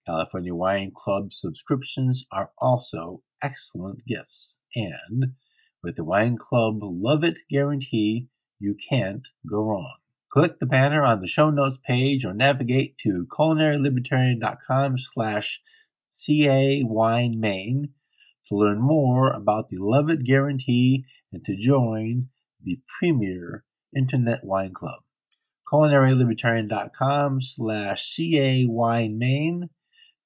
California 0.06 0.54
Wine 0.54 0.92
Club 0.96 1.34
subscriptions 1.34 2.26
are 2.32 2.52
also 2.58 3.24
excellent 3.42 4.06
gifts, 4.06 4.62
and 4.76 5.34
with 5.88 5.96
the 5.96 6.04
Wine 6.04 6.36
Club 6.36 6.80
Love 6.82 7.24
It 7.24 7.40
guarantee, 7.50 8.28
you 8.60 8.76
can't 8.90 9.26
go 9.50 9.64
wrong. 9.64 9.96
Click 10.30 10.60
the 10.60 10.66
banner 10.66 11.06
on 11.06 11.22
the 11.22 11.28
show 11.28 11.50
notes 11.50 11.78
page 11.78 12.26
or 12.26 12.34
navigate 12.34 12.98
to 12.98 13.26
culinarylibertarian.com 13.32 14.98
slash 14.98 15.62
CA 16.10 16.84
Wine 16.84 17.40
Main 17.40 17.94
to 18.48 18.58
learn 18.58 18.82
more 18.82 19.32
about 19.32 19.70
the 19.70 19.78
Love 19.80 20.10
It 20.10 20.26
Guarantee 20.26 21.06
and 21.32 21.42
to 21.46 21.56
join 21.56 22.28
the 22.62 22.82
premier 23.00 23.64
Internet 23.96 24.44
Wine 24.44 24.74
Club. 24.74 25.00
CulinaryLibertarian.com 25.72 27.40
slash 27.40 28.04
CA 28.04 28.66
Wine 28.66 29.18
Main 29.18 29.70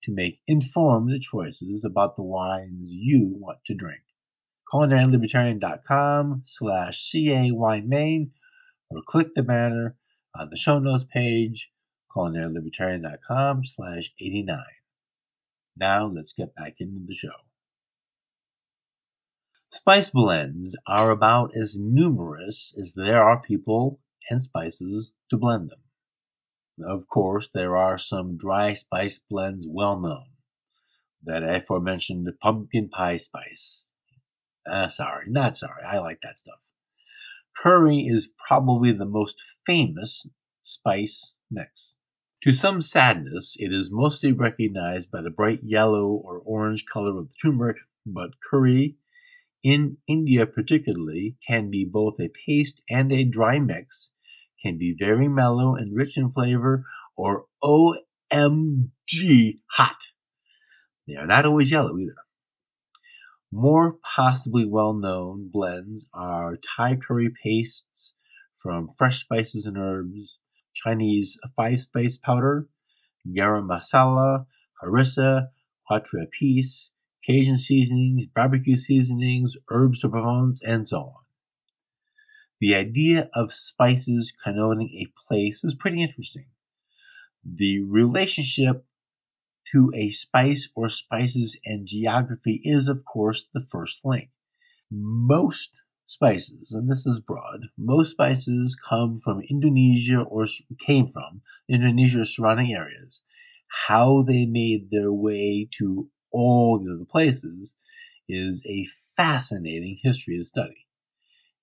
to 0.06 0.12
make 0.12 0.42
informed 0.48 1.22
choices 1.22 1.86
about 1.86 2.16
the 2.16 2.24
wines 2.24 2.92
you 2.92 3.36
want 3.38 3.60
to 3.66 3.76
drink. 3.76 4.02
culinarylibertarian.com 4.72 6.44
slash 6.46 7.00
CA 7.10 7.52
Wine 7.52 7.90
Main 7.90 8.32
or 8.90 9.02
click 9.06 9.34
the 9.36 9.44
banner 9.44 9.98
on 10.36 10.50
the 10.50 10.58
show 10.58 10.80
notes 10.80 11.04
page, 11.04 11.72
culinarylibertarian.com 12.16 13.66
slash 13.66 14.14
89. 14.20 14.64
Now 15.78 16.08
let's 16.08 16.34
get 16.34 16.56
back 16.56 16.76
into 16.80 17.06
the 17.06 17.14
show. 17.14 17.30
Spice 19.74 20.10
blends 20.10 20.78
are 20.86 21.12
about 21.12 21.56
as 21.56 21.78
numerous 21.80 22.76
as 22.80 22.94
there 22.94 23.24
are 23.24 23.42
people 23.42 24.00
and 24.30 24.44
spices 24.44 25.12
to 25.30 25.38
blend 25.38 25.70
them. 25.70 25.80
Of 26.90 27.08
course, 27.08 27.50
there 27.50 27.78
are 27.78 27.98
some 27.98 28.38
dry 28.38 28.74
spice 28.74 29.20
blends 29.20 29.66
well 29.68 30.00
known. 30.00 30.26
That 31.24 31.44
aforementioned 31.44 32.28
pumpkin 32.42 32.90
pie 32.90 33.18
spice. 33.18 33.92
Ah, 34.68 34.88
sorry, 34.88 35.26
not 35.28 35.58
sorry. 35.58 35.84
I 35.84 36.00
like 36.00 36.22
that 36.22 36.38
stuff. 36.38 36.60
Curry 37.58 38.08
is 38.08 38.32
probably 38.48 38.94
the 38.94 39.06
most 39.06 39.44
famous 39.66 40.28
spice 40.62 41.36
mix. 41.50 41.98
To 42.44 42.52
some 42.52 42.82
sadness, 42.82 43.56
it 43.60 43.72
is 43.72 43.92
mostly 43.92 44.32
recognized 44.32 45.12
by 45.12 45.22
the 45.22 45.30
bright 45.30 45.62
yellow 45.64 46.08
or 46.08 46.40
orange 46.40 46.86
color 46.86 47.18
of 47.20 47.30
the 47.30 47.36
turmeric, 47.36 47.78
but 48.06 48.40
curry, 48.40 48.98
in 49.64 49.98
India 50.08 50.48
particularly, 50.48 51.38
can 51.48 51.70
be 51.70 51.86
both 51.86 52.20
a 52.20 52.30
paste 52.30 52.84
and 52.90 53.12
a 53.12 53.24
dry 53.24 53.60
mix, 53.60 54.12
can 54.64 54.78
be 54.78 54.96
very 54.98 55.28
mellow 55.28 55.76
and 55.76 55.96
rich 55.96 56.18
in 56.18 56.32
flavor, 56.32 56.86
or 57.16 57.46
OMG 57.64 59.60
hot. 59.70 60.02
They 61.08 61.16
are 61.16 61.28
not 61.28 61.46
always 61.46 61.70
yellow 61.72 61.98
either. 61.98 62.16
More 63.54 63.98
possibly 64.02 64.66
well-known 64.66 65.50
blends 65.50 66.10
are 66.14 66.56
Thai 66.56 66.96
curry 66.96 67.34
pastes 67.44 68.16
from 68.60 68.88
fresh 68.88 69.20
spices 69.20 69.66
and 69.66 69.78
herbs, 69.78 70.40
Chinese 70.74 71.38
five-spice 71.58 72.18
powder, 72.18 72.70
garam 73.28 73.68
masala, 73.68 74.46
harissa, 74.82 75.50
quatre 75.86 76.26
épices, 76.26 76.92
Cajun 77.26 77.58
seasonings, 77.58 78.26
barbecue 78.28 78.78
seasonings, 78.78 79.58
herbs 79.70 80.00
de 80.00 80.10
Provence, 80.10 80.64
and 80.64 80.88
so 80.88 81.02
on. 81.02 81.24
The 82.62 82.76
idea 82.76 83.30
of 83.34 83.52
spices 83.52 84.32
connoting 84.32 84.90
a 84.96 85.12
place 85.28 85.66
is 85.66 85.76
pretty 85.76 86.02
interesting. 86.02 86.46
The 87.44 87.82
relationship 87.82 88.86
to 89.72 89.92
a 89.96 90.10
spice 90.10 90.70
or 90.76 90.90
spices 90.90 91.58
and 91.66 91.88
geography 91.88 92.60
is, 92.64 92.88
of 92.88 93.06
course, 93.06 93.48
the 93.54 93.66
first 93.70 94.04
link. 94.04 94.30
Most 94.90 95.82
spices, 96.08 96.74
and 96.74 96.90
this 96.90 97.06
is 97.06 97.22
broad, 97.22 97.62
most 97.78 98.12
spices 98.12 98.76
come 98.76 99.18
from 99.18 99.42
Indonesia 99.42 100.22
or 100.22 100.46
came 100.78 101.08
from 101.08 101.42
Indonesia 101.70 102.26
surrounding 102.26 102.74
areas. 102.74 103.24
How 103.68 104.24
they 104.24 104.46
made 104.46 104.90
their 104.92 105.14
way 105.14 105.70
to 105.78 106.10
all 106.32 106.80
the 106.80 106.96
other 106.96 107.06
places 107.06 107.78
is 108.28 108.66
a 108.66 108.86
fascinating 109.16 109.98
history 110.02 110.38
to 110.38 110.44
study. 110.44 110.86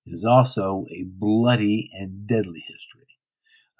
It 0.05 0.13
is 0.13 0.25
also 0.25 0.87
a 0.89 1.03
bloody 1.03 1.91
and 1.93 2.25
deadly 2.25 2.63
history. 2.67 3.18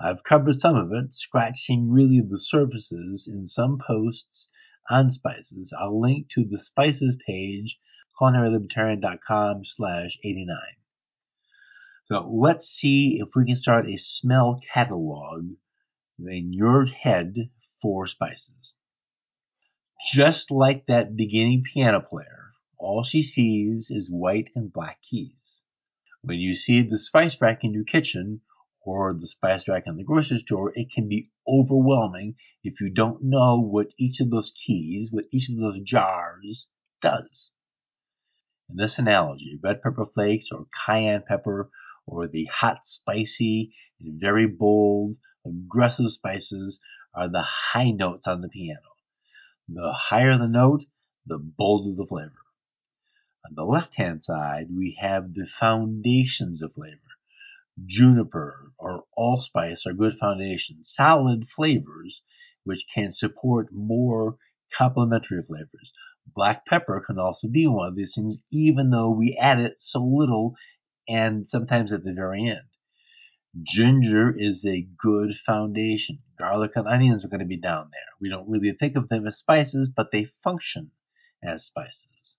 I've 0.02 0.24
covered 0.24 0.60
some 0.60 0.78
of 0.78 0.94
it, 0.94 1.14
scratching 1.14 1.92
really 1.92 2.22
the 2.22 2.38
surfaces 2.38 3.28
in 3.28 3.44
some 3.44 3.80
posts 3.80 4.50
on 4.90 5.10
spices. 5.10 5.74
I'll 5.78 6.00
link 6.00 6.30
to 6.30 6.46
the 6.46 6.58
spices 6.58 7.18
page, 7.28 7.78
culinarylibertarian.com 8.20 9.66
slash 9.66 10.18
89. 10.24 10.58
So 12.06 12.30
let's 12.34 12.66
see 12.66 13.20
if 13.22 13.36
we 13.36 13.46
can 13.46 13.56
start 13.56 13.90
a 13.90 13.98
smell 13.98 14.58
catalog 14.74 15.46
in 16.18 16.54
your 16.54 16.86
head 16.86 17.36
for 17.82 18.08
spices. 18.08 18.78
Just 20.14 20.50
like 20.50 20.86
that 20.86 21.18
beginning 21.18 21.64
piano 21.64 22.00
player, 22.00 22.52
all 22.78 23.04
she 23.04 23.22
sees 23.22 23.92
is 23.92 24.10
white 24.10 24.50
and 24.56 24.72
black 24.72 25.02
keys. 25.02 25.62
When 26.22 26.40
you 26.40 26.56
see 26.56 26.82
the 26.84 26.98
spice 26.98 27.40
rack 27.42 27.66
in 27.66 27.74
your 27.74 27.84
kitchen, 27.84 28.42
or 28.90 29.14
the 29.14 29.28
spice 29.28 29.68
rack 29.68 29.84
in 29.86 29.98
the 29.98 30.04
grocery 30.04 30.40
store, 30.40 30.74
it 30.76 30.92
can 30.92 31.08
be 31.08 31.30
overwhelming 31.48 32.36
if 32.64 32.82
you 32.82 32.90
don't 32.90 33.24
know 33.24 33.62
what 33.62 33.94
each 34.00 34.20
of 34.20 34.32
those 34.32 34.52
keys, 34.52 35.12
what 35.12 35.26
each 35.32 35.48
of 35.48 35.58
those 35.58 35.80
jars 35.82 36.68
does. 37.00 37.52
In 38.68 38.78
this 38.78 38.98
analogy, 38.98 39.60
red 39.62 39.84
pepper 39.84 40.08
flakes 40.08 40.52
or 40.52 40.66
cayenne 40.86 41.22
pepper 41.22 41.70
or 42.08 42.28
the 42.28 42.46
hot, 42.46 42.84
spicy, 42.84 43.76
and 44.00 44.20
very 44.20 44.48
bold, 44.48 45.18
aggressive 45.46 46.10
spices 46.10 46.82
are 47.14 47.30
the 47.30 47.44
high 47.44 47.92
notes 47.92 48.26
on 48.28 48.42
the 48.42 48.50
piano. 48.50 48.80
The 49.68 49.94
higher 49.94 50.36
the 50.40 50.48
note, 50.48 50.84
the 51.28 51.38
bolder 51.38 51.96
the 51.96 52.08
flavor. 52.08 52.34
On 53.46 53.54
the 53.54 53.64
left 53.64 53.98
hand 53.98 54.24
side, 54.24 54.70
we 54.72 54.98
have 55.00 55.36
the 55.36 55.46
foundations 55.46 56.64
of 56.64 56.74
flavor 56.74 57.09
juniper 57.86 58.72
or 58.78 59.04
allspice 59.16 59.86
are 59.86 59.94
good 59.94 60.14
foundations, 60.14 60.90
solid 60.90 61.48
flavors 61.48 62.24
which 62.64 62.86
can 62.94 63.12
support 63.12 63.72
more 63.72 64.38
complementary 64.74 65.42
flavors. 65.44 65.94
Black 66.36 66.66
pepper 66.66 67.04
can 67.06 67.20
also 67.20 67.48
be 67.48 67.68
one 67.68 67.88
of 67.88 67.96
these 67.96 68.16
things, 68.16 68.44
even 68.52 68.90
though 68.90 69.12
we 69.12 69.38
add 69.40 69.60
it 69.60 69.80
so 69.80 70.04
little 70.04 70.56
and 71.08 71.48
sometimes 71.48 71.92
at 71.92 72.04
the 72.04 72.14
very 72.14 72.48
end. 72.48 72.68
Ginger 73.64 74.32
is 74.38 74.64
a 74.66 74.88
good 74.98 75.34
foundation. 75.34 76.20
Garlic 76.38 76.76
and 76.76 76.88
onions 76.88 77.26
are 77.26 77.30
going 77.30 77.40
to 77.40 77.46
be 77.46 77.58
down 77.58 77.90
there. 77.92 78.02
We 78.22 78.30
don't 78.30 78.50
really 78.50 78.74
think 78.74 78.96
of 78.96 79.10
them 79.10 79.26
as 79.26 79.38
spices, 79.38 79.90
but 79.90 80.12
they 80.12 80.26
function 80.44 80.92
as 81.44 81.66
spices. 81.66 82.38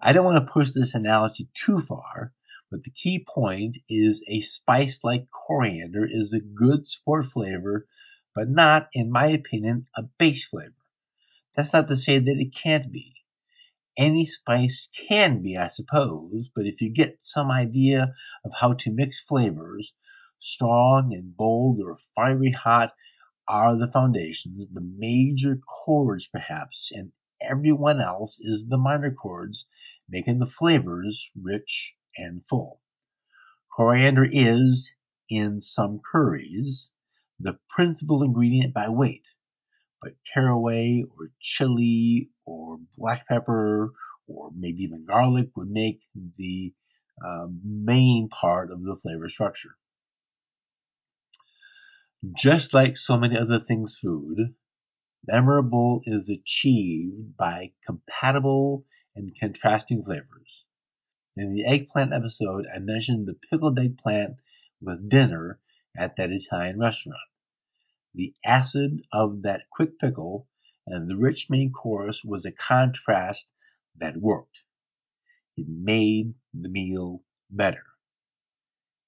I 0.00 0.12
don't 0.12 0.24
want 0.24 0.46
to 0.46 0.52
push 0.52 0.70
this 0.70 0.94
analogy 0.94 1.48
too 1.54 1.80
far 1.80 2.32
but 2.70 2.82
the 2.82 2.90
key 2.90 3.24
point 3.24 3.76
is 3.88 4.24
a 4.28 4.40
spice 4.40 5.04
like 5.04 5.30
coriander 5.30 6.04
is 6.04 6.32
a 6.32 6.40
good 6.40 6.84
support 6.84 7.24
flavor, 7.24 7.86
but 8.34 8.48
not, 8.48 8.88
in 8.92 9.10
my 9.10 9.28
opinion, 9.28 9.86
a 9.96 10.02
base 10.02 10.48
flavor. 10.48 10.74
That's 11.54 11.72
not 11.72 11.88
to 11.88 11.96
say 11.96 12.18
that 12.18 12.40
it 12.40 12.54
can't 12.54 12.90
be. 12.90 13.14
Any 13.96 14.24
spice 14.24 14.88
can 15.08 15.42
be, 15.42 15.56
I 15.56 15.68
suppose, 15.68 16.50
but 16.54 16.66
if 16.66 16.82
you 16.82 16.90
get 16.90 17.22
some 17.22 17.50
idea 17.50 18.14
of 18.44 18.52
how 18.52 18.74
to 18.74 18.92
mix 18.92 19.22
flavors, 19.22 19.94
strong 20.38 21.14
and 21.14 21.36
bold 21.36 21.80
or 21.80 21.98
fiery 22.14 22.50
hot 22.50 22.92
are 23.48 23.76
the 23.76 23.90
foundations, 23.90 24.66
the 24.68 24.80
major 24.80 25.56
chords 25.58 26.26
perhaps, 26.26 26.90
and 26.92 27.12
everyone 27.40 28.00
else 28.00 28.40
is 28.40 28.66
the 28.66 28.76
minor 28.76 29.12
chords, 29.12 29.66
making 30.08 30.40
the 30.40 30.46
flavors 30.46 31.30
rich 31.40 31.95
and 32.16 32.42
full. 32.48 32.80
Coriander 33.74 34.26
is, 34.30 34.94
in 35.28 35.60
some 35.60 36.00
curries, 36.00 36.92
the 37.40 37.58
principal 37.68 38.22
ingredient 38.22 38.72
by 38.72 38.88
weight, 38.88 39.28
but 40.00 40.12
caraway 40.32 41.02
or 41.02 41.30
chili 41.40 42.30
or 42.46 42.78
black 42.96 43.28
pepper 43.28 43.92
or 44.26 44.50
maybe 44.54 44.82
even 44.82 45.04
garlic 45.04 45.50
would 45.56 45.70
make 45.70 46.00
the 46.38 46.72
uh, 47.24 47.46
main 47.62 48.28
part 48.28 48.70
of 48.70 48.82
the 48.82 48.96
flavor 48.96 49.28
structure. 49.28 49.76
Just 52.34 52.74
like 52.74 52.96
so 52.96 53.18
many 53.18 53.36
other 53.38 53.60
things 53.60 53.98
food, 53.98 54.54
memorable 55.26 56.00
is 56.04 56.28
achieved 56.28 57.36
by 57.36 57.72
compatible 57.84 58.84
and 59.14 59.36
contrasting 59.38 60.02
flavors. 60.02 60.66
In 61.36 61.52
the 61.52 61.66
eggplant 61.66 62.14
episode, 62.14 62.66
I 62.66 62.78
mentioned 62.78 63.26
the 63.26 63.34
pickled 63.34 63.78
eggplant 63.78 64.38
with 64.80 65.10
dinner 65.10 65.60
at 65.94 66.16
that 66.16 66.30
Italian 66.30 66.78
restaurant. 66.78 67.20
The 68.14 68.34
acid 68.42 69.02
of 69.12 69.42
that 69.42 69.68
quick 69.70 69.98
pickle 69.98 70.48
and 70.86 71.10
the 71.10 71.16
rich 71.16 71.50
main 71.50 71.72
course 71.72 72.24
was 72.24 72.46
a 72.46 72.52
contrast 72.52 73.52
that 73.96 74.16
worked. 74.16 74.64
It 75.58 75.68
made 75.68 76.34
the 76.54 76.70
meal 76.70 77.22
better. 77.50 77.84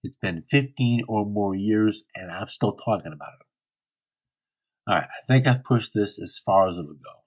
It's 0.02 0.16
been 0.16 0.42
15 0.42 1.04
or 1.08 1.24
more 1.24 1.54
years 1.54 2.04
and 2.14 2.30
I'm 2.30 2.48
still 2.48 2.72
talking 2.74 3.12
about 3.12 3.40
it. 3.40 4.90
Alright, 4.90 5.08
I 5.08 5.26
think 5.26 5.46
I've 5.46 5.64
pushed 5.64 5.94
this 5.94 6.20
as 6.20 6.38
far 6.38 6.68
as 6.68 6.78
it'll 6.78 6.92
go. 6.92 7.24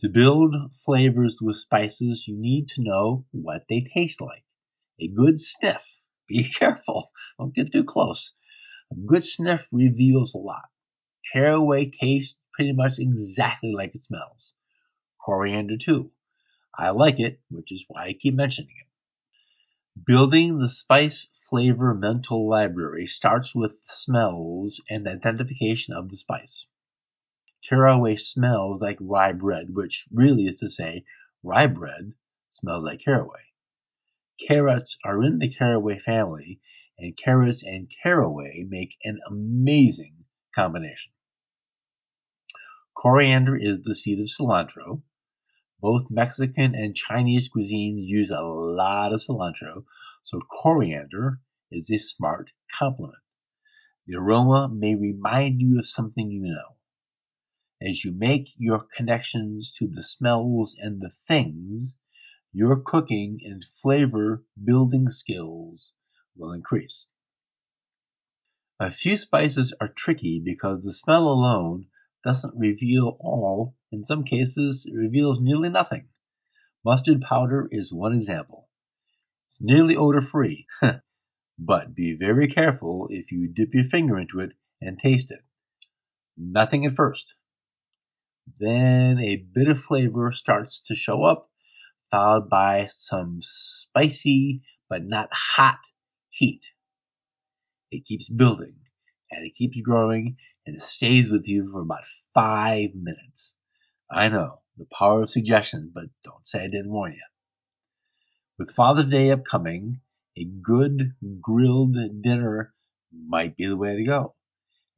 To 0.00 0.08
build 0.08 0.54
flavors 0.84 1.40
with 1.42 1.56
spices, 1.56 2.28
you 2.28 2.36
need 2.36 2.68
to 2.68 2.82
know 2.82 3.26
what 3.32 3.66
they 3.68 3.80
taste 3.80 4.20
like. 4.20 4.44
A 5.00 5.08
good 5.08 5.40
sniff, 5.40 5.92
be 6.28 6.44
careful, 6.44 7.10
don't 7.36 7.52
get 7.52 7.72
too 7.72 7.82
close. 7.82 8.32
A 8.92 8.94
good 8.94 9.24
sniff 9.24 9.66
reveals 9.72 10.34
a 10.34 10.38
lot. 10.38 10.68
Caraway 11.32 11.90
tastes 11.90 12.40
pretty 12.52 12.72
much 12.72 13.00
exactly 13.00 13.72
like 13.72 13.94
it 13.96 14.04
smells. 14.04 14.54
Coriander 15.20 15.76
too. 15.76 16.12
I 16.72 16.90
like 16.90 17.18
it, 17.18 17.40
which 17.50 17.72
is 17.72 17.84
why 17.88 18.06
I 18.06 18.12
keep 18.12 18.34
mentioning 18.34 18.76
it. 18.80 18.86
Building 20.06 20.60
the 20.60 20.68
spice 20.68 21.28
flavor 21.50 21.92
mental 21.92 22.48
library 22.48 23.06
starts 23.06 23.52
with 23.52 23.72
smells 23.82 24.80
and 24.88 25.08
identification 25.08 25.94
of 25.94 26.08
the 26.08 26.16
spice. 26.16 26.66
Caraway 27.66 28.16
smells 28.16 28.80
like 28.80 28.98
rye 29.00 29.32
bread, 29.32 29.74
which 29.74 30.06
really 30.12 30.46
is 30.46 30.60
to 30.60 30.68
say 30.68 31.04
rye 31.42 31.66
bread 31.66 32.14
smells 32.50 32.84
like 32.84 33.00
caraway. 33.00 33.42
Carrots 34.46 34.96
are 35.04 35.22
in 35.22 35.38
the 35.38 35.48
caraway 35.48 35.98
family, 35.98 36.60
and 36.98 37.16
carrots 37.16 37.64
and 37.64 37.92
caraway 38.02 38.62
make 38.62 38.96
an 39.02 39.18
amazing 39.26 40.24
combination. 40.54 41.12
Coriander 42.94 43.56
is 43.56 43.82
the 43.82 43.94
seed 43.94 44.20
of 44.20 44.28
cilantro. 44.28 45.02
Both 45.80 46.10
Mexican 46.10 46.74
and 46.74 46.96
Chinese 46.96 47.48
cuisines 47.48 48.02
use 48.02 48.30
a 48.30 48.40
lot 48.40 49.12
of 49.12 49.20
cilantro, 49.20 49.84
so 50.22 50.40
coriander 50.40 51.40
is 51.70 51.90
a 51.90 51.98
smart 51.98 52.52
complement. 52.72 53.22
The 54.06 54.16
aroma 54.16 54.68
may 54.68 54.94
remind 54.94 55.60
you 55.60 55.78
of 55.78 55.86
something 55.86 56.30
you 56.30 56.42
know. 56.42 56.77
As 57.80 58.04
you 58.04 58.12
make 58.12 58.52
your 58.56 58.80
connections 58.80 59.72
to 59.74 59.86
the 59.86 60.02
smells 60.02 60.76
and 60.76 61.00
the 61.00 61.10
things, 61.10 61.96
your 62.52 62.82
cooking 62.82 63.38
and 63.44 63.64
flavor 63.76 64.44
building 64.62 65.08
skills 65.08 65.94
will 66.34 66.52
increase. 66.52 67.08
A 68.80 68.90
few 68.90 69.16
spices 69.16 69.72
are 69.80 69.88
tricky 69.88 70.40
because 70.40 70.82
the 70.82 70.92
smell 70.92 71.28
alone 71.28 71.86
doesn't 72.24 72.58
reveal 72.58 73.16
all. 73.20 73.76
In 73.92 74.04
some 74.04 74.24
cases, 74.24 74.86
it 74.86 74.94
reveals 74.94 75.40
nearly 75.40 75.68
nothing. 75.68 76.08
Mustard 76.84 77.20
powder 77.20 77.68
is 77.70 77.92
one 77.92 78.12
example. 78.12 78.68
It's 79.46 79.62
nearly 79.62 79.94
odor 79.96 80.22
free, 80.22 80.66
but 81.58 81.94
be 81.94 82.14
very 82.14 82.48
careful 82.48 83.08
if 83.10 83.30
you 83.30 83.48
dip 83.48 83.72
your 83.72 83.84
finger 83.84 84.18
into 84.18 84.40
it 84.40 84.52
and 84.80 84.98
taste 84.98 85.30
it. 85.30 85.44
Nothing 86.36 86.84
at 86.86 86.94
first. 86.94 87.34
Then 88.58 89.18
a 89.18 89.36
bit 89.36 89.68
of 89.68 89.80
flavor 89.80 90.32
starts 90.32 90.80
to 90.86 90.94
show 90.94 91.22
up, 91.22 91.50
followed 92.10 92.48
by 92.48 92.86
some 92.86 93.38
spicy 93.42 94.62
but 94.88 95.04
not 95.04 95.28
hot 95.32 95.80
heat. 96.30 96.70
It 97.90 98.04
keeps 98.06 98.28
building 98.28 98.76
and 99.30 99.46
it 99.46 99.54
keeps 99.54 99.80
growing 99.80 100.36
and 100.66 100.76
it 100.76 100.82
stays 100.82 101.30
with 101.30 101.46
you 101.48 101.70
for 101.70 101.80
about 101.80 102.06
five 102.34 102.94
minutes. 102.94 103.54
I 104.10 104.28
know 104.28 104.60
the 104.76 104.86
power 104.86 105.22
of 105.22 105.30
suggestion, 105.30 105.90
but 105.94 106.04
don't 106.24 106.46
say 106.46 106.64
I 106.64 106.68
didn't 106.68 106.90
warn 106.90 107.12
you. 107.12 107.22
With 108.58 108.70
Father's 108.70 109.06
Day 109.06 109.30
upcoming, 109.30 110.00
a 110.36 110.44
good 110.44 111.14
grilled 111.40 111.96
dinner 112.22 112.74
might 113.12 113.56
be 113.56 113.66
the 113.66 113.76
way 113.76 113.96
to 113.96 114.04
go. 114.04 114.34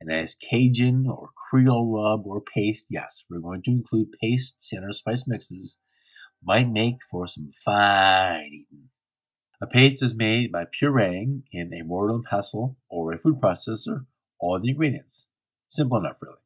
And 0.00 0.10
as 0.10 0.34
Cajun 0.34 1.06
or 1.06 1.30
Creole 1.34 1.92
rub 1.92 2.26
or 2.26 2.40
paste, 2.40 2.86
yes, 2.88 3.26
we're 3.28 3.40
going 3.40 3.62
to 3.62 3.70
include 3.70 4.16
pastes 4.20 4.72
in 4.72 4.82
our 4.82 4.92
spice 4.92 5.26
mixes, 5.26 5.78
might 6.42 6.70
make 6.70 6.96
for 7.10 7.26
some 7.26 7.52
fine 7.52 8.46
eating. 8.46 8.88
A 9.60 9.66
paste 9.66 10.02
is 10.02 10.14
made 10.14 10.52
by 10.52 10.64
pureeing 10.64 11.42
in 11.52 11.74
a 11.74 11.82
mortar 11.82 12.14
and 12.14 12.24
pestle 12.24 12.78
or 12.88 13.12
a 13.12 13.18
food 13.18 13.40
processor 13.42 14.06
all 14.38 14.58
the 14.58 14.70
ingredients. 14.70 15.26
Simple 15.68 15.98
enough, 15.98 16.16
really. 16.22 16.38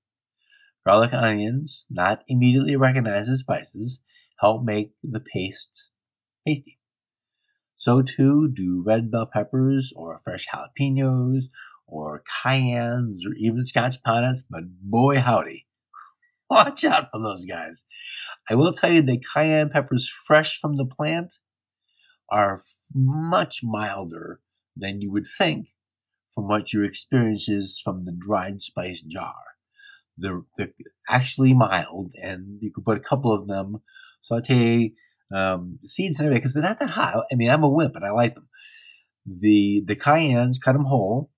Garlic 0.84 1.12
and 1.12 1.24
onions, 1.24 1.86
not 1.88 2.24
immediately 2.26 2.74
recognized 2.74 3.30
as 3.30 3.40
spices, 3.40 4.00
help 4.36 4.64
make 4.64 4.92
the 5.04 5.20
pastes 5.20 5.90
pasty. 6.44 6.78
So 7.76 8.02
too 8.02 8.48
do 8.48 8.82
red 8.82 9.10
bell 9.10 9.26
peppers 9.26 9.92
or 9.94 10.18
fresh 10.18 10.46
jalapenos 10.48 11.50
or 11.86 12.22
cayennes 12.44 13.26
or 13.26 13.34
even 13.36 13.64
scotch 13.64 14.02
bonnets, 14.02 14.44
but 14.48 14.64
boy 14.80 15.20
howdy, 15.20 15.66
watch 16.50 16.84
out 16.84 17.10
for 17.10 17.22
those 17.22 17.44
guys. 17.44 17.86
I 18.48 18.54
will 18.54 18.72
tell 18.72 18.92
you 18.92 19.02
that 19.02 19.24
cayenne 19.34 19.70
peppers 19.70 20.08
fresh 20.08 20.58
from 20.60 20.76
the 20.76 20.86
plant 20.86 21.34
are 22.30 22.62
much 22.94 23.60
milder 23.62 24.40
than 24.76 25.00
you 25.00 25.12
would 25.12 25.26
think 25.26 25.68
from 26.34 26.48
what 26.48 26.72
your 26.72 26.84
experience 26.84 27.48
is 27.48 27.80
from 27.82 28.04
the 28.04 28.12
dried 28.12 28.60
spice 28.60 29.02
jar. 29.02 29.34
They're, 30.18 30.42
they're 30.56 30.72
actually 31.08 31.54
mild, 31.54 32.12
and 32.14 32.58
you 32.60 32.72
could 32.72 32.84
put 32.84 32.98
a 32.98 33.00
couple 33.00 33.32
of 33.32 33.46
them, 33.46 33.82
saute 34.20 34.92
um, 35.34 35.78
seeds 35.82 36.18
and 36.18 36.26
everything, 36.26 36.40
because 36.40 36.54
they're 36.54 36.62
not 36.62 36.78
that 36.78 36.90
hot. 36.90 37.24
I 37.32 37.34
mean, 37.34 37.50
I'm 37.50 37.64
a 37.64 37.68
wimp, 37.68 37.96
and 37.96 38.04
I 38.04 38.10
like 38.10 38.34
them. 38.34 38.48
The 39.26 39.82
the 39.84 39.96
cayennes, 39.96 40.60
cut 40.60 40.74
them 40.74 40.84
whole, 40.84 41.30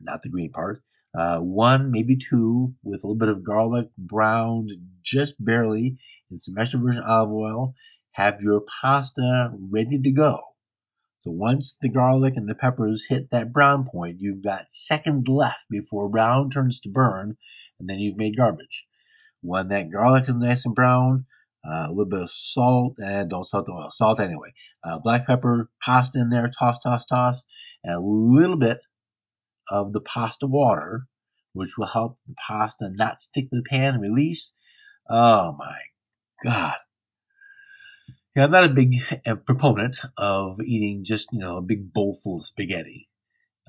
not 0.00 0.22
the 0.22 0.28
green 0.28 0.50
part. 0.50 0.82
Uh, 1.16 1.38
one, 1.38 1.90
maybe 1.90 2.16
two, 2.16 2.74
with 2.82 3.02
a 3.02 3.06
little 3.06 3.18
bit 3.18 3.28
of 3.28 3.44
garlic 3.44 3.88
browned 3.96 4.70
just 5.02 5.42
barely 5.42 5.96
in 6.30 6.38
some 6.38 6.58
extra 6.58 6.80
virgin 6.80 7.02
olive 7.02 7.32
oil. 7.32 7.74
Have 8.12 8.42
your 8.42 8.62
pasta 8.80 9.52
ready 9.70 10.00
to 10.02 10.12
go. 10.12 10.40
So 11.18 11.30
once 11.30 11.76
the 11.80 11.88
garlic 11.88 12.34
and 12.36 12.48
the 12.48 12.54
peppers 12.54 13.06
hit 13.06 13.30
that 13.30 13.52
brown 13.52 13.86
point, 13.86 14.20
you've 14.20 14.42
got 14.42 14.70
seconds 14.70 15.26
left 15.26 15.64
before 15.70 16.08
brown 16.08 16.50
turns 16.50 16.80
to 16.80 16.90
burn, 16.90 17.36
and 17.80 17.88
then 17.88 17.98
you've 17.98 18.16
made 18.16 18.36
garbage. 18.36 18.86
When 19.42 19.68
that 19.68 19.90
garlic 19.90 20.28
is 20.28 20.36
nice 20.36 20.66
and 20.66 20.74
brown, 20.74 21.26
uh, 21.66 21.86
a 21.86 21.88
little 21.88 22.04
bit 22.06 22.22
of 22.22 22.30
salt, 22.30 22.98
and 22.98 23.28
don't 23.28 23.42
salt 23.42 23.66
the 23.66 23.72
oil, 23.72 23.90
salt 23.90 24.20
anyway. 24.20 24.52
Uh, 24.84 24.98
black 24.98 25.26
pepper, 25.26 25.68
pasta 25.82 26.20
in 26.20 26.30
there, 26.30 26.48
toss, 26.48 26.78
toss, 26.78 27.06
toss, 27.06 27.44
and 27.82 27.94
a 27.94 28.00
little 28.00 28.56
bit 28.56 28.78
of 29.68 29.92
the 29.92 30.00
pasta 30.00 30.46
water, 30.46 31.06
which 31.52 31.76
will 31.76 31.86
help 31.86 32.18
the 32.26 32.34
pasta 32.34 32.90
not 32.90 33.20
stick 33.20 33.50
to 33.50 33.56
the 33.56 33.62
pan 33.62 33.94
and 33.94 34.02
release. 34.02 34.52
Oh 35.08 35.56
my 35.58 35.78
God. 36.44 36.76
Yeah, 38.34 38.44
I'm 38.44 38.50
not 38.50 38.70
a 38.70 38.74
big 38.74 38.96
uh, 39.24 39.36
proponent 39.36 39.98
of 40.18 40.60
eating 40.60 41.04
just, 41.04 41.32
you 41.32 41.38
know, 41.38 41.56
a 41.56 41.62
big 41.62 41.92
bowl 41.92 42.18
full 42.22 42.36
of 42.36 42.44
spaghetti. 42.44 43.08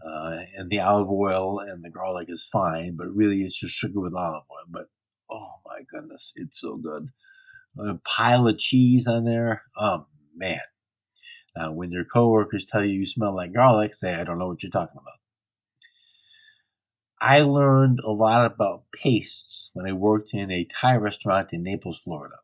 Uh, 0.05 0.39
and 0.55 0.69
the 0.69 0.81
olive 0.81 1.09
oil 1.09 1.59
and 1.59 1.83
the 1.83 1.89
garlic 1.89 2.29
is 2.29 2.45
fine, 2.45 2.95
but 2.97 3.15
really 3.15 3.41
it's 3.41 3.59
just 3.59 3.73
sugar 3.73 3.99
with 3.99 4.13
olive 4.13 4.43
oil. 4.51 4.65
But 4.69 4.89
oh 5.31 5.53
my 5.65 5.79
goodness, 5.89 6.33
it's 6.35 6.59
so 6.59 6.77
good. 6.77 7.07
A 7.79 7.95
pile 8.03 8.47
of 8.47 8.57
cheese 8.57 9.07
on 9.07 9.23
there. 9.23 9.63
Oh 9.77 10.05
man. 10.35 10.59
Now, 11.55 11.71
when 11.71 11.91
your 11.91 12.05
coworkers 12.05 12.65
tell 12.65 12.83
you 12.83 12.99
you 12.99 13.05
smell 13.05 13.35
like 13.35 13.53
garlic, 13.53 13.93
say, 13.93 14.13
I 14.13 14.23
don't 14.23 14.37
know 14.37 14.47
what 14.47 14.61
you're 14.61 14.69
talking 14.69 14.99
about. 14.99 15.13
I 17.19 17.41
learned 17.41 17.99
a 17.99 18.11
lot 18.11 18.45
about 18.45 18.91
pastes 18.91 19.71
when 19.73 19.87
I 19.87 19.93
worked 19.93 20.35
in 20.35 20.51
a 20.51 20.65
Thai 20.65 20.97
restaurant 20.97 21.51
in 21.51 21.63
Naples, 21.63 21.99
Florida. 21.99 22.35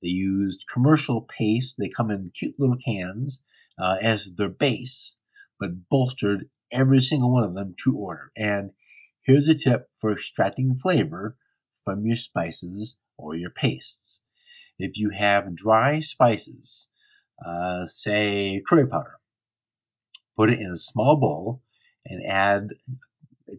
They 0.00 0.08
used 0.08 0.66
commercial 0.72 1.20
paste. 1.20 1.76
They 1.78 1.90
come 1.90 2.10
in 2.10 2.30
cute 2.30 2.58
little 2.58 2.78
cans 2.78 3.42
uh, 3.78 3.98
as 4.00 4.32
their 4.32 4.48
base, 4.48 5.14
but 5.60 5.88
bolstered 5.90 6.48
every 6.70 7.00
single 7.00 7.32
one 7.32 7.44
of 7.44 7.54
them 7.54 7.74
to 7.84 7.96
order. 7.96 8.32
And 8.34 8.72
here's 9.22 9.48
a 9.48 9.54
tip 9.54 9.90
for 9.98 10.12
extracting 10.12 10.78
flavor 10.78 11.36
from 11.84 12.06
your 12.06 12.16
spices 12.16 12.96
or 13.18 13.36
your 13.36 13.50
pastes. 13.50 14.22
If 14.78 14.96
you 14.96 15.10
have 15.10 15.54
dry 15.54 15.98
spices, 15.98 16.88
uh, 17.44 17.84
say 17.84 18.62
curry 18.66 18.86
powder, 18.86 19.20
put 20.34 20.50
it 20.50 20.60
in 20.60 20.70
a 20.70 20.76
small 20.76 21.16
bowl 21.16 21.62
and 22.06 22.24
add 22.26 22.70
a 22.72 22.94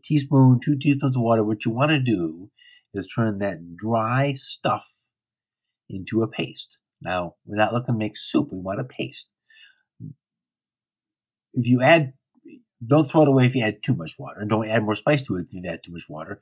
teaspoon, 0.02 0.60
two 0.64 0.78
teaspoons 0.78 1.16
of 1.16 1.22
water. 1.22 1.44
What 1.44 1.66
you 1.66 1.72
want 1.72 1.92
to 1.92 2.00
do 2.00 2.50
is 2.94 3.08
turn 3.08 3.40
that 3.40 3.76
dry 3.76 4.34
stuff 4.34 4.88
into 5.90 6.24
a 6.24 6.28
paste. 6.28 6.80
Now, 7.02 7.36
we're 7.46 7.58
not 7.58 7.74
looking 7.74 7.96
to 7.96 8.00
make 8.00 8.18
soup. 8.18 8.50
We 8.52 8.60
want 8.60 8.80
a 8.80 8.86
paste. 8.86 9.30
If 11.54 11.68
you 11.68 11.82
add, 11.82 12.14
don't 12.86 13.04
throw 13.04 13.24
it 13.24 13.28
away 13.28 13.46
if 13.46 13.56
you 13.56 13.64
add 13.64 13.84
too 13.84 13.96
much 13.96 14.18
water. 14.18 14.40
And 14.40 14.50
don't 14.50 14.68
add 14.68 14.84
more 14.84 14.96
spice 14.96 15.28
to 15.28 15.38
it 15.38 15.48
if 15.48 15.54
you 15.54 15.70
add 15.70 15.84
too 15.84 15.92
much 15.92 16.10
water. 16.10 16.42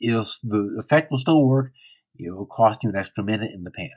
It'll, 0.00 0.24
the 0.42 0.76
effect 0.78 1.10
will 1.10 1.18
still 1.18 1.46
work. 1.46 1.72
It 2.16 2.30
will 2.30 2.46
cost 2.46 2.82
you 2.82 2.90
an 2.90 2.96
extra 2.96 3.24
minute 3.24 3.52
in 3.54 3.64
the 3.64 3.70
pan. 3.70 3.90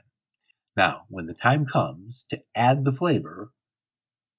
Now, 0.76 1.02
when 1.08 1.26
the 1.26 1.34
time 1.34 1.66
comes 1.66 2.24
to 2.30 2.42
add 2.54 2.84
the 2.84 2.92
flavor, 2.92 3.52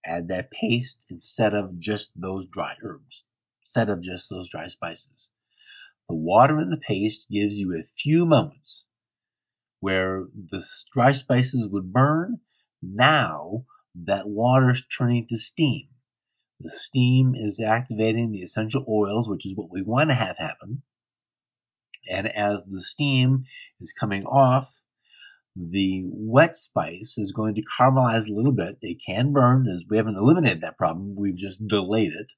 add 0.06 0.30
that 0.30 0.52
paste 0.52 1.06
instead 1.10 1.54
of 1.54 1.78
just 1.80 2.12
those 2.16 2.48
dry 2.48 2.76
herbs, 2.82 3.26
instead 3.70 3.90
of 3.90 4.02
just 4.02 4.30
those 4.32 4.50
dry 4.50 4.68
spices. 4.68 5.32
The 6.10 6.16
water 6.16 6.60
in 6.60 6.72
the 6.72 6.78
paste 6.78 7.30
gives 7.30 7.60
you 7.60 7.76
a 7.76 7.88
few 7.98 8.26
moments 8.26 8.88
where 9.80 10.26
the 10.34 10.66
dry 10.92 11.14
spices 11.14 11.70
would 11.70 11.94
burn. 11.94 12.42
Now 12.82 13.66
that 14.06 14.28
water 14.28 14.72
is 14.72 14.86
turning 14.88 15.28
to 15.28 15.38
steam. 15.38 15.90
The 16.62 16.72
steam 16.72 17.36
is 17.36 17.60
activating 17.62 18.32
the 18.32 18.42
essential 18.42 18.86
oils, 18.90 19.30
which 19.30 19.46
is 19.46 19.56
what 19.56 19.72
we 19.72 19.84
want 19.84 20.10
to 20.10 20.16
have 20.16 20.38
happen. 20.38 20.84
And 22.10 22.28
as 22.28 22.66
the 22.66 22.82
steam 22.82 23.46
is 23.80 23.94
coming 23.94 24.26
off, 24.26 24.74
The 25.56 26.04
wet 26.06 26.58
spice 26.58 27.18
is 27.18 27.34
going 27.34 27.56
to 27.56 27.64
caramelize 27.64 28.30
a 28.30 28.34
little 28.34 28.54
bit. 28.54 28.78
It 28.82 29.02
can 29.06 29.34
burn, 29.34 29.68
as 29.68 29.84
we 29.90 29.98
haven't 29.98 30.16
eliminated 30.16 30.62
that 30.62 30.78
problem. 30.78 31.16
We've 31.16 31.36
just 31.36 31.68
delayed 31.68 32.14
it. 32.14 32.32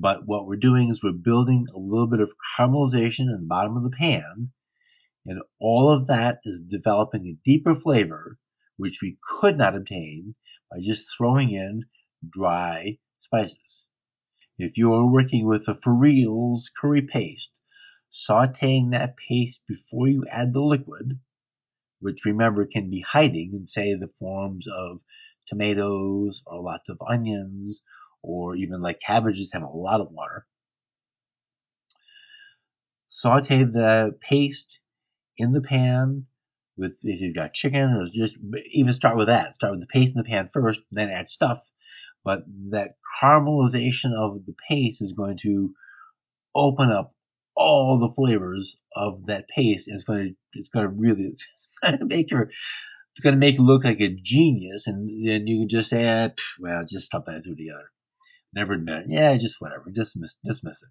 But 0.00 0.24
what 0.26 0.46
we're 0.46 0.56
doing 0.56 0.90
is 0.90 1.02
we're 1.02 1.10
building 1.10 1.66
a 1.74 1.78
little 1.78 2.06
bit 2.06 2.20
of 2.20 2.32
caramelization 2.56 3.22
in 3.22 3.40
the 3.40 3.46
bottom 3.48 3.76
of 3.76 3.82
the 3.82 3.90
pan. 3.90 4.52
And 5.26 5.42
all 5.58 5.90
of 5.90 6.06
that 6.06 6.38
is 6.44 6.60
developing 6.60 7.26
a 7.26 7.42
deeper 7.44 7.74
flavor, 7.74 8.38
which 8.76 9.00
we 9.02 9.18
could 9.20 9.58
not 9.58 9.74
obtain 9.74 10.36
by 10.70 10.78
just 10.80 11.08
throwing 11.16 11.50
in 11.50 11.86
dry 12.28 12.98
spices. 13.18 13.86
If 14.56 14.78
you 14.78 14.92
are 14.92 15.10
working 15.10 15.46
with 15.46 15.66
a 15.66 15.74
for 15.74 15.92
reals 15.92 16.70
curry 16.70 17.02
paste, 17.02 17.58
sauteing 18.12 18.92
that 18.92 19.16
paste 19.16 19.66
before 19.66 20.06
you 20.06 20.24
add 20.30 20.52
the 20.52 20.62
liquid, 20.62 21.18
which 21.98 22.24
remember 22.24 22.66
can 22.66 22.88
be 22.88 23.00
hiding 23.00 23.52
in 23.52 23.66
say 23.66 23.94
the 23.94 24.12
forms 24.20 24.68
of 24.68 25.00
tomatoes 25.46 26.44
or 26.46 26.62
lots 26.62 26.88
of 26.88 27.02
onions 27.04 27.82
or 28.22 28.56
even 28.56 28.80
like 28.80 29.00
cabbages 29.00 29.52
have 29.52 29.62
a 29.62 29.68
lot 29.68 30.00
of 30.00 30.10
water. 30.10 30.46
Saute 33.06 33.64
the 33.64 34.16
paste 34.20 34.80
in 35.36 35.52
the 35.52 35.62
pan 35.62 36.26
with 36.76 36.96
if 37.02 37.20
you've 37.20 37.34
got 37.34 37.54
chicken 37.54 37.94
or 37.94 38.04
just 38.06 38.36
even 38.72 38.92
start 38.92 39.16
with 39.16 39.28
that. 39.28 39.54
Start 39.54 39.72
with 39.72 39.80
the 39.80 39.86
paste 39.86 40.14
in 40.14 40.18
the 40.18 40.28
pan 40.28 40.50
first, 40.52 40.80
then 40.90 41.10
add 41.10 41.28
stuff. 41.28 41.58
But 42.24 42.44
that 42.70 42.96
caramelization 43.22 44.12
of 44.12 44.44
the 44.44 44.54
paste 44.68 45.00
is 45.00 45.12
going 45.12 45.38
to 45.38 45.74
open 46.54 46.90
up 46.90 47.14
all 47.54 47.98
the 47.98 48.14
flavors 48.14 48.78
of 48.94 49.26
that 49.26 49.48
paste. 49.48 49.88
And 49.88 49.94
it's 49.94 50.04
going 50.04 50.28
to 50.28 50.34
it's 50.58 50.68
going 50.68 50.84
to 50.84 50.92
really 50.92 51.22
it's 51.32 51.68
going 51.82 51.98
to 51.98 52.04
make 52.04 52.30
your 52.30 52.50
it's 53.18 53.24
going 53.24 53.34
to 53.34 53.40
make 53.40 53.56
you 53.56 53.64
look 53.64 53.82
like 53.82 54.00
a 54.00 54.14
genius, 54.14 54.86
and 54.86 55.08
then 55.26 55.48
you 55.48 55.62
can 55.62 55.68
just 55.68 55.90
say, 55.90 56.04
eh, 56.04 56.28
well, 56.60 56.84
just 56.88 57.06
stuff 57.06 57.24
that 57.26 57.42
through 57.42 57.56
together. 57.56 57.90
Never 58.52 58.74
admit 58.74 59.04
it. 59.04 59.06
Yeah, 59.10 59.36
just 59.36 59.60
whatever. 59.60 59.90
Dismiss, 59.90 60.36
dismiss 60.44 60.82
it. 60.82 60.88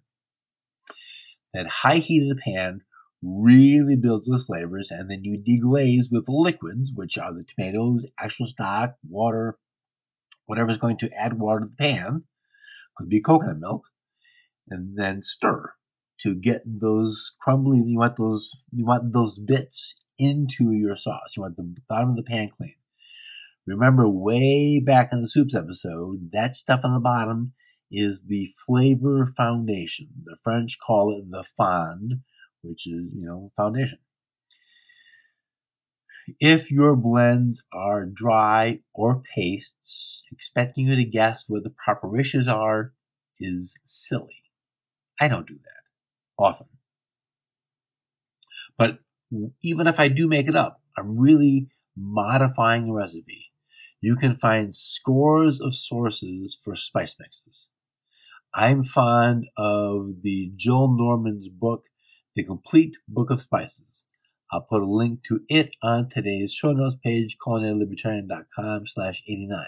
That 1.54 1.66
high 1.66 1.96
heat 1.96 2.22
of 2.22 2.28
the 2.28 2.42
pan 2.42 2.82
really 3.22 3.96
builds 3.96 4.28
those 4.28 4.44
flavors, 4.44 4.90
and 4.90 5.10
then 5.10 5.24
you 5.24 5.38
deglaze 5.38 6.10
with 6.10 6.28
liquids, 6.28 6.92
which 6.94 7.18
are 7.18 7.32
the 7.32 7.42
tomatoes, 7.42 8.06
actual 8.18 8.46
stock, 8.46 8.94
water, 9.08 9.58
whatever's 10.46 10.78
going 10.78 10.98
to 10.98 11.10
add 11.12 11.38
water 11.38 11.60
to 11.60 11.66
the 11.66 11.76
pan. 11.76 12.24
Could 12.96 13.08
be 13.08 13.20
coconut 13.20 13.58
milk, 13.58 13.86
and 14.68 14.96
then 14.96 15.22
stir 15.22 15.72
to 16.18 16.34
get 16.34 16.62
those 16.64 17.34
crumbly. 17.40 17.82
You 17.82 17.98
want 17.98 18.16
those. 18.16 18.56
You 18.72 18.84
want 18.84 19.12
those 19.12 19.38
bits 19.38 20.00
into 20.18 20.72
your 20.72 20.96
sauce. 20.96 21.36
You 21.36 21.42
want 21.42 21.56
the 21.56 21.74
bottom 21.88 22.10
of 22.10 22.16
the 22.16 22.22
pan 22.24 22.50
clean. 22.50 22.74
Remember 23.68 24.08
way 24.08 24.80
back 24.80 25.12
in 25.12 25.20
the 25.20 25.28
soups 25.28 25.54
episode, 25.54 26.30
that 26.32 26.54
stuff 26.54 26.80
on 26.84 26.94
the 26.94 27.00
bottom 27.00 27.52
is 27.90 28.24
the 28.24 28.54
flavor 28.66 29.32
foundation. 29.36 30.08
The 30.24 30.36
French 30.42 30.78
call 30.78 31.18
it 31.18 31.30
the 31.30 31.44
fond, 31.56 32.22
which 32.62 32.86
is, 32.86 33.12
you 33.14 33.26
know, 33.26 33.52
foundation. 33.56 33.98
If 36.40 36.70
your 36.70 36.96
blends 36.96 37.64
are 37.72 38.06
dry 38.06 38.80
or 38.94 39.22
pastes, 39.34 40.22
expecting 40.32 40.86
you 40.86 40.96
to 40.96 41.04
guess 41.04 41.48
what 41.48 41.62
the 41.62 41.70
proper 41.70 42.08
ratios 42.08 42.48
are 42.48 42.94
is 43.38 43.78
silly. 43.84 44.42
I 45.20 45.28
don't 45.28 45.46
do 45.46 45.54
that 45.54 46.42
often. 46.42 46.68
But 48.78 48.98
even 49.62 49.86
if 49.86 50.00
I 50.00 50.08
do 50.08 50.26
make 50.26 50.48
it 50.48 50.56
up, 50.56 50.80
I'm 50.96 51.18
really 51.18 51.68
modifying 51.96 52.86
the 52.86 52.92
recipe 52.92 53.47
you 54.00 54.16
can 54.16 54.36
find 54.36 54.74
scores 54.74 55.60
of 55.60 55.74
sources 55.74 56.60
for 56.62 56.74
spice 56.74 57.16
mixes. 57.18 57.68
I'm 58.54 58.82
fond 58.82 59.48
of 59.56 60.22
the 60.22 60.52
Jill 60.54 60.96
Norman's 60.96 61.48
book, 61.48 61.84
The 62.34 62.44
Complete 62.44 62.96
Book 63.08 63.30
of 63.30 63.40
Spices. 63.40 64.06
I'll 64.50 64.62
put 64.62 64.82
a 64.82 64.90
link 64.90 65.24
to 65.24 65.40
it 65.48 65.70
on 65.82 66.08
today's 66.08 66.54
show 66.54 66.72
notes 66.72 66.96
page, 66.96 67.36
culinarylibertarian.com 67.44 68.86
slash 68.86 69.22
89. 69.26 69.66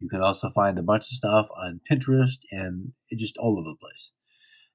You 0.00 0.08
can 0.08 0.22
also 0.22 0.50
find 0.50 0.78
a 0.78 0.82
bunch 0.82 1.10
of 1.10 1.16
stuff 1.16 1.48
on 1.54 1.80
Pinterest 1.90 2.38
and 2.52 2.92
just 3.16 3.36
all 3.36 3.58
over 3.58 3.70
the 3.70 3.76
place. 3.80 4.12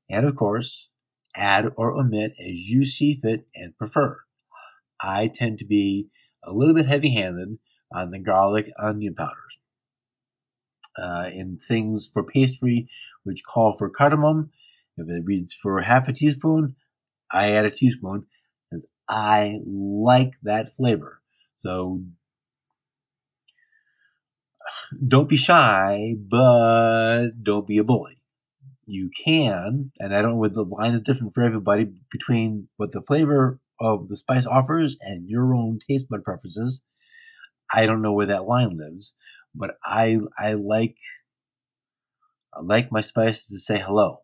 And 0.09 0.25
of 0.25 0.35
course, 0.35 0.89
add 1.35 1.71
or 1.77 1.97
omit 1.97 2.33
as 2.37 2.69
you 2.69 2.83
see 2.83 3.19
fit 3.21 3.47
and 3.55 3.77
prefer. 3.77 4.19
I 4.99 5.29
tend 5.29 5.59
to 5.59 5.65
be 5.65 6.09
a 6.43 6.51
little 6.51 6.75
bit 6.75 6.85
heavy 6.85 7.13
handed 7.13 7.57
on 7.93 8.11
the 8.11 8.19
garlic 8.19 8.71
onion 8.77 9.15
powders. 9.15 9.59
Uh, 10.97 11.29
in 11.33 11.57
things 11.57 12.07
for 12.07 12.23
pastry, 12.23 12.87
which 13.23 13.43
call 13.43 13.75
for 13.77 13.89
cardamom, 13.89 14.51
if 14.97 15.09
it 15.09 15.25
reads 15.25 15.53
for 15.53 15.81
half 15.81 16.07
a 16.07 16.13
teaspoon, 16.13 16.75
I 17.31 17.53
add 17.53 17.65
a 17.65 17.71
teaspoon 17.71 18.27
because 18.69 18.85
I 19.09 19.59
like 19.65 20.33
that 20.43 20.75
flavor. 20.75 21.19
So 21.55 22.03
don't 25.05 25.29
be 25.29 25.37
shy, 25.37 26.15
but 26.15 27.29
don't 27.41 27.67
be 27.67 27.79
a 27.79 27.83
bully. 27.83 28.19
You 28.85 29.09
can, 29.25 29.91
and 29.99 30.13
I 30.13 30.21
don't 30.21 30.41
know 30.41 30.47
the 30.47 30.63
line 30.63 30.93
is 30.93 31.01
different 31.01 31.33
for 31.33 31.43
everybody 31.43 31.87
between 32.11 32.67
what 32.77 32.91
the 32.91 33.01
flavor 33.01 33.59
of 33.79 34.09
the 34.09 34.17
spice 34.17 34.45
offers 34.45 34.97
and 35.01 35.27
your 35.27 35.55
own 35.55 35.79
taste 35.79 36.09
bud 36.09 36.23
preferences. 36.23 36.83
I 37.73 37.87
don't 37.87 38.03
know 38.03 38.13
where 38.13 38.27
that 38.27 38.45
line 38.45 38.77
lives, 38.77 39.15
but 39.55 39.71
I 39.83 40.19
I 40.37 40.53
like 40.53 40.95
I 42.53 42.61
like 42.61 42.91
my 42.91 43.01
spices 43.01 43.47
to 43.47 43.57
say 43.57 43.79
hello. 43.79 44.21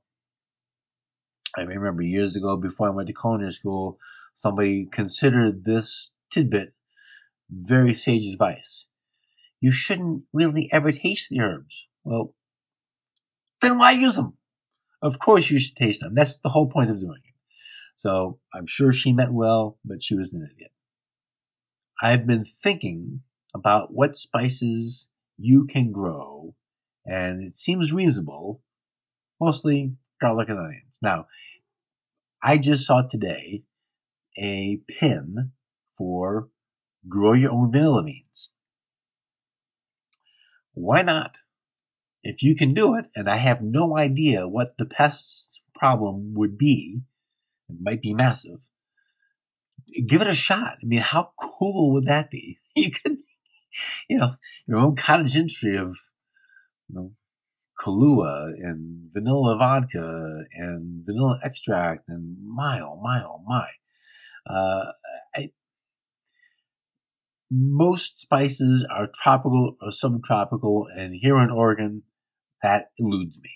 I 1.57 1.62
remember 1.62 2.03
years 2.03 2.35
ago 2.35 2.57
before 2.57 2.88
I 2.88 2.91
went 2.91 3.07
to 3.07 3.13
culinary 3.13 3.51
school, 3.51 3.97
somebody 4.35 4.85
considered 4.85 5.65
this 5.65 6.12
tidbit 6.29 6.73
very 7.49 7.95
sage 7.95 8.27
advice. 8.27 8.85
You 9.59 9.71
shouldn't 9.71 10.25
really 10.31 10.69
ever 10.71 10.91
taste 10.91 11.31
the 11.31 11.41
herbs. 11.41 11.88
Well, 12.03 12.35
then 13.62 13.79
why 13.79 13.91
use 13.91 14.15
them? 14.15 14.38
Of 15.01 15.17
course 15.17 15.49
you 15.49 15.57
should 15.59 15.75
taste 15.75 16.01
them. 16.01 16.13
That's 16.13 16.38
the 16.38 16.49
whole 16.49 16.69
point 16.69 16.91
of 16.91 16.99
doing 16.99 17.21
it. 17.23 17.33
So 17.95 18.39
I'm 18.53 18.67
sure 18.67 18.91
she 18.91 19.12
meant 19.12 19.33
well, 19.33 19.79
but 19.83 20.03
she 20.03 20.15
was 20.15 20.33
an 20.33 20.47
idiot. 20.53 20.71
I've 22.01 22.27
been 22.27 22.45
thinking 22.45 23.21
about 23.53 23.93
what 23.93 24.15
spices 24.15 25.07
you 25.38 25.65
can 25.65 25.91
grow, 25.91 26.55
and 27.05 27.43
it 27.43 27.55
seems 27.55 27.93
reasonable, 27.93 28.62
mostly 29.39 29.93
garlic 30.21 30.49
and 30.49 30.59
onions. 30.59 30.99
Now, 31.01 31.27
I 32.41 32.57
just 32.57 32.85
saw 32.85 33.01
today 33.01 33.63
a 34.38 34.77
pin 34.88 35.51
for 35.97 36.49
grow 37.07 37.33
your 37.33 37.51
own 37.51 37.71
vanilla 37.71 38.03
beans. 38.03 38.51
Why 40.73 41.01
not? 41.01 41.38
If 42.23 42.43
you 42.43 42.55
can 42.55 42.73
do 42.73 42.95
it, 42.95 43.05
and 43.15 43.29
I 43.29 43.35
have 43.38 43.62
no 43.62 43.97
idea 43.97 44.47
what 44.47 44.77
the 44.77 44.85
pest 44.85 45.62
problem 45.73 46.33
would 46.35 46.57
be, 46.57 47.01
it 47.69 47.75
might 47.79 48.01
be 48.01 48.13
massive. 48.13 48.59
Give 50.05 50.21
it 50.21 50.27
a 50.27 50.35
shot. 50.35 50.77
I 50.81 50.85
mean, 50.85 50.99
how 50.99 51.31
cool 51.39 51.93
would 51.93 52.05
that 52.05 52.29
be? 52.29 52.57
You 52.75 52.91
could 52.91 53.17
you 54.09 54.17
know, 54.17 54.35
your 54.67 54.79
own 54.79 54.95
cottage 54.95 55.35
industry 55.35 55.77
of, 55.77 55.97
you 56.89 56.95
know, 56.95 57.11
Kahlua 57.79 58.51
and 58.61 59.09
vanilla 59.13 59.57
vodka 59.57 60.43
and 60.53 61.05
vanilla 61.05 61.39
extract 61.43 62.09
and 62.09 62.37
my 62.43 62.81
oh 62.81 62.99
my 63.01 63.23
oh 63.23 63.41
my. 63.45 63.67
Uh, 64.45 64.91
I, 65.35 65.51
most 67.51 68.19
spices 68.19 68.85
are 68.89 69.07
tropical 69.07 69.75
or 69.81 69.91
subtropical, 69.91 70.87
and 70.93 71.15
here 71.15 71.39
in 71.39 71.49
Oregon, 71.49 72.03
that 72.61 72.91
eludes 72.99 73.39
me. 73.41 73.51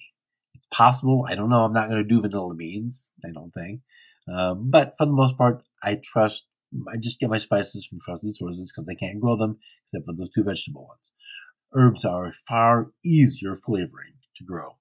It's 0.55 0.67
possible. 0.67 1.25
I 1.27 1.35
don't 1.35 1.49
know. 1.49 1.63
I'm 1.63 1.73
not 1.73 1.89
going 1.89 2.01
to 2.01 2.07
do 2.07 2.21
vanilla 2.21 2.55
beans. 2.55 3.09
I 3.23 3.31
don't 3.31 3.51
think. 3.51 3.81
Um, 4.27 4.69
but 4.69 4.95
for 4.97 5.05
the 5.05 5.11
most 5.11 5.37
part, 5.37 5.63
I 5.81 5.99
trust 6.01 6.47
I 6.91 6.97
just 6.97 7.19
get 7.19 7.29
my 7.29 7.37
spices 7.37 7.85
from 7.85 7.99
trusted 7.99 8.35
sources 8.35 8.71
because 8.71 8.89
I 8.89 8.95
can't 8.95 9.19
grow 9.19 9.37
them 9.37 9.59
except 9.85 10.05
for 10.05 10.13
those 10.13 10.29
two 10.29 10.43
vegetable 10.43 10.87
ones. 10.87 11.11
Herbs 11.73 12.05
are 12.05 12.33
far 12.47 12.91
easier 13.03 13.55
flavoring 13.55 14.13
to 14.37 14.43
grow. 14.43 14.77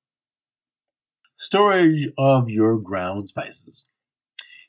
Storage 1.38 2.09
of 2.16 2.48
your 2.48 2.78
ground 2.81 3.28
spices. 3.28 3.87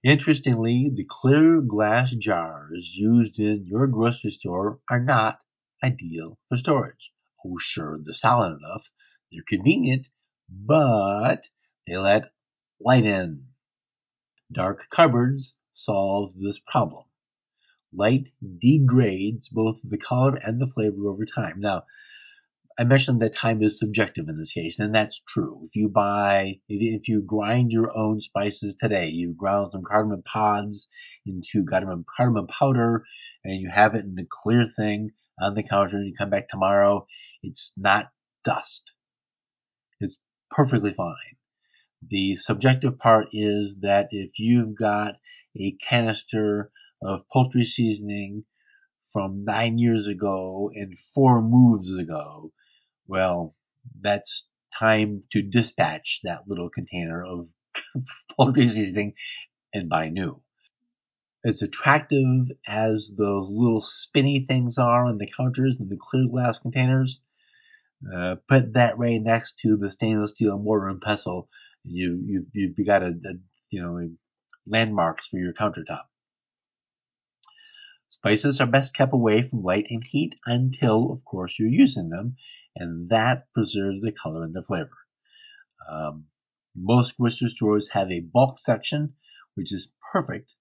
Interestingly, 0.04 0.90
the 0.94 1.06
clear 1.08 1.62
glass 1.62 2.14
jars 2.14 2.94
used 2.94 3.40
in 3.40 3.66
your 3.68 3.88
grocery 3.88 4.32
store 4.32 4.82
are 4.90 5.00
not 5.00 5.40
ideal 5.82 6.38
for 6.50 6.58
storage. 6.58 7.14
Oh, 7.46 7.58
sure, 7.58 8.00
they're 8.02 8.14
solid 8.14 8.58
enough, 8.58 8.90
they're 9.32 9.44
convenient, 9.48 10.10
but 10.50 11.50
they 11.88 11.98
let 11.98 12.34
light 12.82 13.06
in. 13.06 13.48
Dark 14.52 14.90
cupboards 14.90 15.58
solves 15.72 16.36
this 16.36 16.60
problem. 16.60 17.06
Light 17.96 18.30
degrades 18.60 19.50
both 19.50 19.82
the 19.84 19.98
color 19.98 20.36
and 20.36 20.60
the 20.60 20.68
flavor 20.68 21.08
over 21.08 21.26
time. 21.26 21.60
Now, 21.60 21.84
I 22.78 22.86
mentioned 22.86 23.22
that 23.22 23.34
time 23.34 23.62
is 23.62 23.78
subjective 23.78 24.28
in 24.30 24.38
this 24.38 24.54
case, 24.54 24.80
and 24.80 24.96
that's 24.96 25.20
true. 25.20 25.62
If 25.66 25.76
you 25.76 25.90
buy, 25.90 26.60
if 26.68 27.08
you 27.08 27.22
grind 27.22 27.72
your 27.72 27.96
own 27.96 28.20
spices 28.20 28.76
today, 28.76 29.10
you 29.10 29.34
ground 29.34 29.74
some 29.74 29.84
cardamom 29.84 30.24
pods 30.24 30.88
into 31.24 31.66
cardamom, 31.66 32.04
cardamom 32.18 32.48
powder, 32.48 33.06
and 33.44 33.62
you 33.62 33.70
have 33.70 33.94
it 33.94 34.06
in 34.06 34.18
a 34.18 34.26
clear 34.28 34.68
thing 34.68 35.12
on 35.40 35.54
the 35.54 35.62
counter, 35.62 35.98
and 35.98 36.08
you 36.08 36.16
come 36.18 36.32
back 36.32 36.48
tomorrow, 36.48 37.06
it's 37.44 37.74
not 37.78 38.12
dust. 38.44 38.94
It's 40.00 40.24
perfectly 40.50 40.94
fine. 40.94 41.16
The 42.10 42.36
subjective 42.36 42.98
part 42.98 43.28
is 43.34 43.78
that 43.82 44.08
if 44.12 44.40
you've 44.40 44.76
got 44.76 45.16
a 45.56 45.78
canister 45.88 46.72
of 47.06 47.28
poultry 47.30 47.64
seasoning 47.64 48.46
from 49.12 49.46
nine 49.46 49.78
years 49.78 50.08
ago 50.08 50.72
and 50.74 50.98
four 51.14 51.42
moves 51.42 51.98
ago, 51.98 52.52
well, 53.08 53.56
that's 54.02 54.50
time 54.78 55.22
to 55.32 55.42
dispatch 55.42 56.22
that 56.24 56.48
little 56.48 56.70
container 56.70 57.24
of 57.24 57.48
poultry 58.38 58.68
seasoning 58.68 59.14
and 59.74 59.90
buy 59.90 60.10
new. 60.10 60.42
As 61.46 61.62
attractive 61.62 62.52
as 62.66 63.14
those 63.18 63.50
little 63.52 63.82
spinny 63.82 64.46
things 64.48 64.78
are 64.78 65.06
on 65.06 65.18
the 65.18 65.30
counters 65.38 65.80
and 65.80 65.90
the 65.90 65.98
clear 66.00 66.28
glass 66.28 66.60
containers, 66.60 67.20
uh, 68.14 68.36
put 68.48 68.74
that 68.74 68.98
right 68.98 69.22
next 69.22 69.60
to 69.60 69.78
the 69.78 69.90
stainless 69.90 70.32
steel 70.32 70.58
mortar 70.58 70.88
and 70.88 71.02
pestle, 71.02 71.50
and 71.86 71.96
you 71.96 72.22
you 72.26 72.46
you've 72.54 72.88
got 72.88 73.04
a, 73.04 73.08
a 73.08 73.34
you 73.70 73.82
know 73.82 74.10
landmarks 74.68 75.28
for 75.28 75.38
your 75.38 75.54
countertop. 75.54 76.04
Spices 78.24 78.62
are 78.62 78.68
best 78.68 78.96
kept 78.96 79.14
away 79.14 79.42
from 79.42 79.64
light 79.64 79.88
and 79.90 80.02
heat 80.02 80.36
until, 80.46 81.12
of 81.12 81.26
course, 81.26 81.60
you're 81.60 81.68
using 81.68 82.08
them, 82.08 82.38
and 82.74 83.10
that 83.10 83.52
preserves 83.54 84.02
the 84.02 84.14
color 84.14 84.46
and 84.46 84.56
the 84.56 84.64
flavor. 84.64 84.98
Um, 85.90 86.28
most 86.74 87.18
grocery 87.18 87.50
stores 87.50 87.90
have 87.90 88.10
a 88.10 88.22
bulk 88.22 88.60
section, 88.60 89.16
which 89.56 89.74
is 89.74 89.92
perfect 90.14 90.54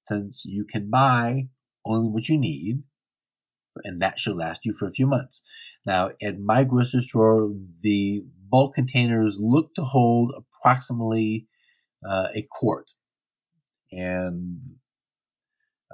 since 0.00 0.44
you 0.44 0.64
can 0.64 0.90
buy 0.90 1.48
only 1.84 2.08
what 2.08 2.28
you 2.28 2.38
need, 2.38 2.82
and 3.84 4.02
that 4.02 4.18
should 4.18 4.34
last 4.34 4.66
you 4.66 4.74
for 4.74 4.88
a 4.88 4.92
few 4.92 5.06
months. 5.06 5.42
Now, 5.86 6.10
at 6.20 6.40
my 6.40 6.64
grocery 6.64 7.02
store, 7.02 7.52
the 7.82 8.24
bulk 8.50 8.74
containers 8.74 9.38
look 9.40 9.74
to 9.74 9.82
hold 9.84 10.32
approximately 10.36 11.46
uh, 12.04 12.30
a 12.34 12.48
quart, 12.50 12.90
and 13.92 14.78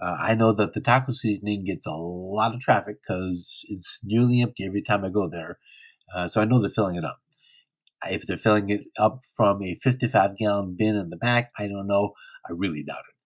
uh, 0.01 0.17
I 0.19 0.35
know 0.35 0.53
that 0.55 0.73
the 0.73 0.81
taco 0.81 1.13
seasoning 1.13 1.65
gets 1.65 1.87
a 1.87 1.93
lot 1.93 2.55
of 2.55 2.61
traffic 2.61 2.97
because 3.03 3.65
it's 3.69 4.01
nearly 4.05 4.41
empty 4.41 4.65
every 4.65 4.83
time 4.83 5.05
I 5.05 5.11
go 5.11 5.29
there. 5.29 5.59
Uh, 6.15 6.27
so 6.27 6.41
I 6.41 6.45
know 6.45 6.61
they're 6.61 6.71
filling 6.71 6.97
it 6.97 7.05
up. 7.05 7.21
If 8.09 8.27
they're 8.27 8.39
filling 8.39 8.71
it 8.71 8.85
up 8.99 9.23
from 9.37 9.63
a 9.63 9.77
55 9.77 10.37
gallon 10.37 10.77
bin 10.77 10.97
in 10.97 11.11
the 11.11 11.17
back, 11.17 11.51
I 11.57 11.69
don't 11.69 11.87
know. 11.87 12.15
I 12.49 12.53
really 12.53 12.83
doubt 12.83 12.99
it. 12.99 13.17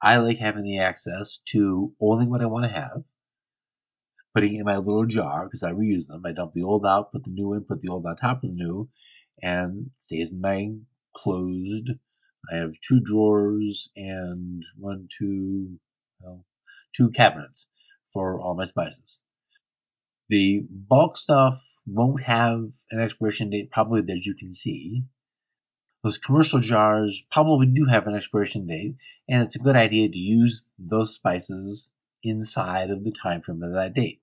I 0.00 0.18
like 0.18 0.38
having 0.38 0.62
the 0.62 0.78
access 0.78 1.38
to 1.48 1.92
only 2.00 2.26
what 2.26 2.40
I 2.40 2.46
want 2.46 2.66
to 2.66 2.70
have, 2.70 3.02
putting 4.32 4.54
it 4.54 4.60
in 4.60 4.64
my 4.64 4.76
little 4.76 5.06
jar 5.06 5.44
because 5.44 5.64
I 5.64 5.72
reuse 5.72 6.06
them. 6.06 6.22
I 6.24 6.32
dump 6.32 6.52
the 6.54 6.62
old 6.62 6.86
out, 6.86 7.10
put 7.10 7.24
the 7.24 7.30
new 7.30 7.54
in, 7.54 7.64
put 7.64 7.80
the 7.80 7.88
old 7.88 8.06
on 8.06 8.14
top 8.14 8.44
of 8.44 8.50
the 8.50 8.54
new, 8.54 8.88
and 9.42 9.90
stays 9.96 10.32
in 10.32 10.40
my 10.40 10.74
closed 11.16 11.90
I 12.50 12.56
have 12.56 12.80
two 12.80 13.00
drawers 13.00 13.90
and 13.96 14.64
one, 14.76 15.08
two, 15.16 15.78
well, 16.20 16.44
two 16.94 17.10
cabinets 17.10 17.66
for 18.12 18.40
all 18.40 18.54
my 18.54 18.64
spices. 18.64 19.22
The 20.28 20.66
bulk 20.70 21.16
stuff 21.16 21.62
won't 21.86 22.22
have 22.22 22.70
an 22.90 23.00
expiration 23.00 23.50
date 23.50 23.70
probably 23.70 24.02
that 24.02 24.24
you 24.24 24.34
can 24.34 24.50
see. 24.50 25.04
Those 26.02 26.18
commercial 26.18 26.60
jars 26.60 27.26
probably 27.30 27.66
do 27.66 27.86
have 27.86 28.06
an 28.06 28.14
expiration 28.14 28.66
date, 28.66 28.96
and 29.28 29.42
it's 29.42 29.56
a 29.56 29.60
good 29.60 29.76
idea 29.76 30.08
to 30.08 30.18
use 30.18 30.70
those 30.78 31.14
spices 31.14 31.90
inside 32.22 32.90
of 32.90 33.04
the 33.04 33.12
time 33.12 33.42
frame 33.42 33.62
of 33.62 33.72
that 33.72 33.94
date. 33.94 34.22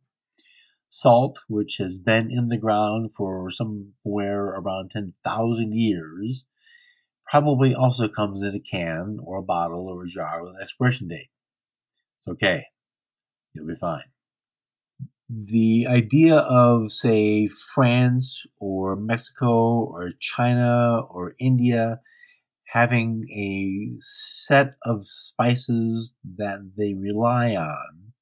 Salt, 0.90 1.40
which 1.48 1.78
has 1.78 1.98
been 1.98 2.32
in 2.32 2.48
the 2.48 2.58
ground 2.58 3.14
for 3.16 3.50
somewhere 3.50 4.46
around 4.46 4.92
10,000 4.92 5.74
years, 5.74 6.46
probably 7.26 7.76
also 7.76 8.08
comes 8.08 8.42
in 8.42 8.56
a 8.56 8.60
can 8.60 9.20
or 9.24 9.38
a 9.38 9.44
bottle 9.44 9.88
or 9.88 10.04
a 10.04 10.08
jar 10.08 10.44
with 10.44 10.54
an 10.56 10.62
expiration 10.62 11.08
date. 11.08 11.30
It's 12.20 12.28
okay. 12.28 12.66
You'll 13.54 13.68
be 13.68 13.76
fine. 13.76 14.04
The 15.30 15.88
idea 15.90 16.36
of, 16.36 16.92
say, 16.92 17.48
France 17.48 18.46
or 18.60 18.96
Mexico 18.96 19.86
or 19.86 20.12
China 20.20 21.00
or 21.10 21.36
India 21.40 22.02
having 22.66 23.26
a 23.32 23.98
set 24.02 24.76
of 24.84 25.08
spices 25.08 26.16
that 26.38 26.60
they 26.78 26.94
rely 26.94 27.56
on 27.56 28.14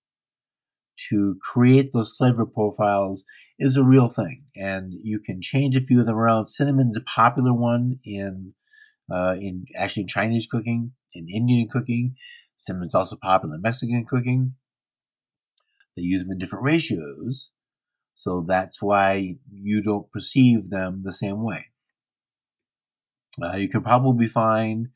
to 1.10 1.36
create 1.42 1.92
those 1.92 2.16
flavor 2.16 2.46
profiles 2.46 3.26
is 3.60 3.78
a 3.78 3.84
real 3.84 4.08
thing. 4.08 4.46
And 4.56 4.94
you 4.94 5.20
can 5.20 5.42
change 5.42 5.76
a 5.76 5.82
few 5.82 6.00
of 6.00 6.06
them 6.06 6.16
around. 6.16 6.46
Cinnamon's 6.46 6.98
a 6.98 7.02
popular 7.02 7.54
one 7.54 8.00
in 8.06 8.54
uh, 9.12 9.36
in 9.40 9.66
actually 9.76 10.06
Chinese 10.06 10.48
cooking, 10.48 10.94
in 11.14 11.30
Indian 11.30 11.68
cooking. 11.70 12.16
Cinnamon's 12.56 12.96
also 12.96 13.16
popular 13.16 13.56
in 13.56 13.62
Mexican 13.62 14.06
cooking. 14.06 14.56
They 15.96 16.04
use 16.04 16.24
them 16.24 16.32
in 16.32 16.38
different 16.38 16.66
ratios, 16.66 17.52
so 18.14 18.46
that's 18.48 18.82
why 18.82 19.38
you 19.52 19.82
don't 19.82 20.12
perceive 20.12 20.70
them 20.70 21.02
the 21.04 21.14
same 21.14 21.44
way. 21.44 21.68
Uh, 23.42 23.58
you 23.58 23.70
can 23.70 23.82
probably 23.82 24.28
find 24.28 24.90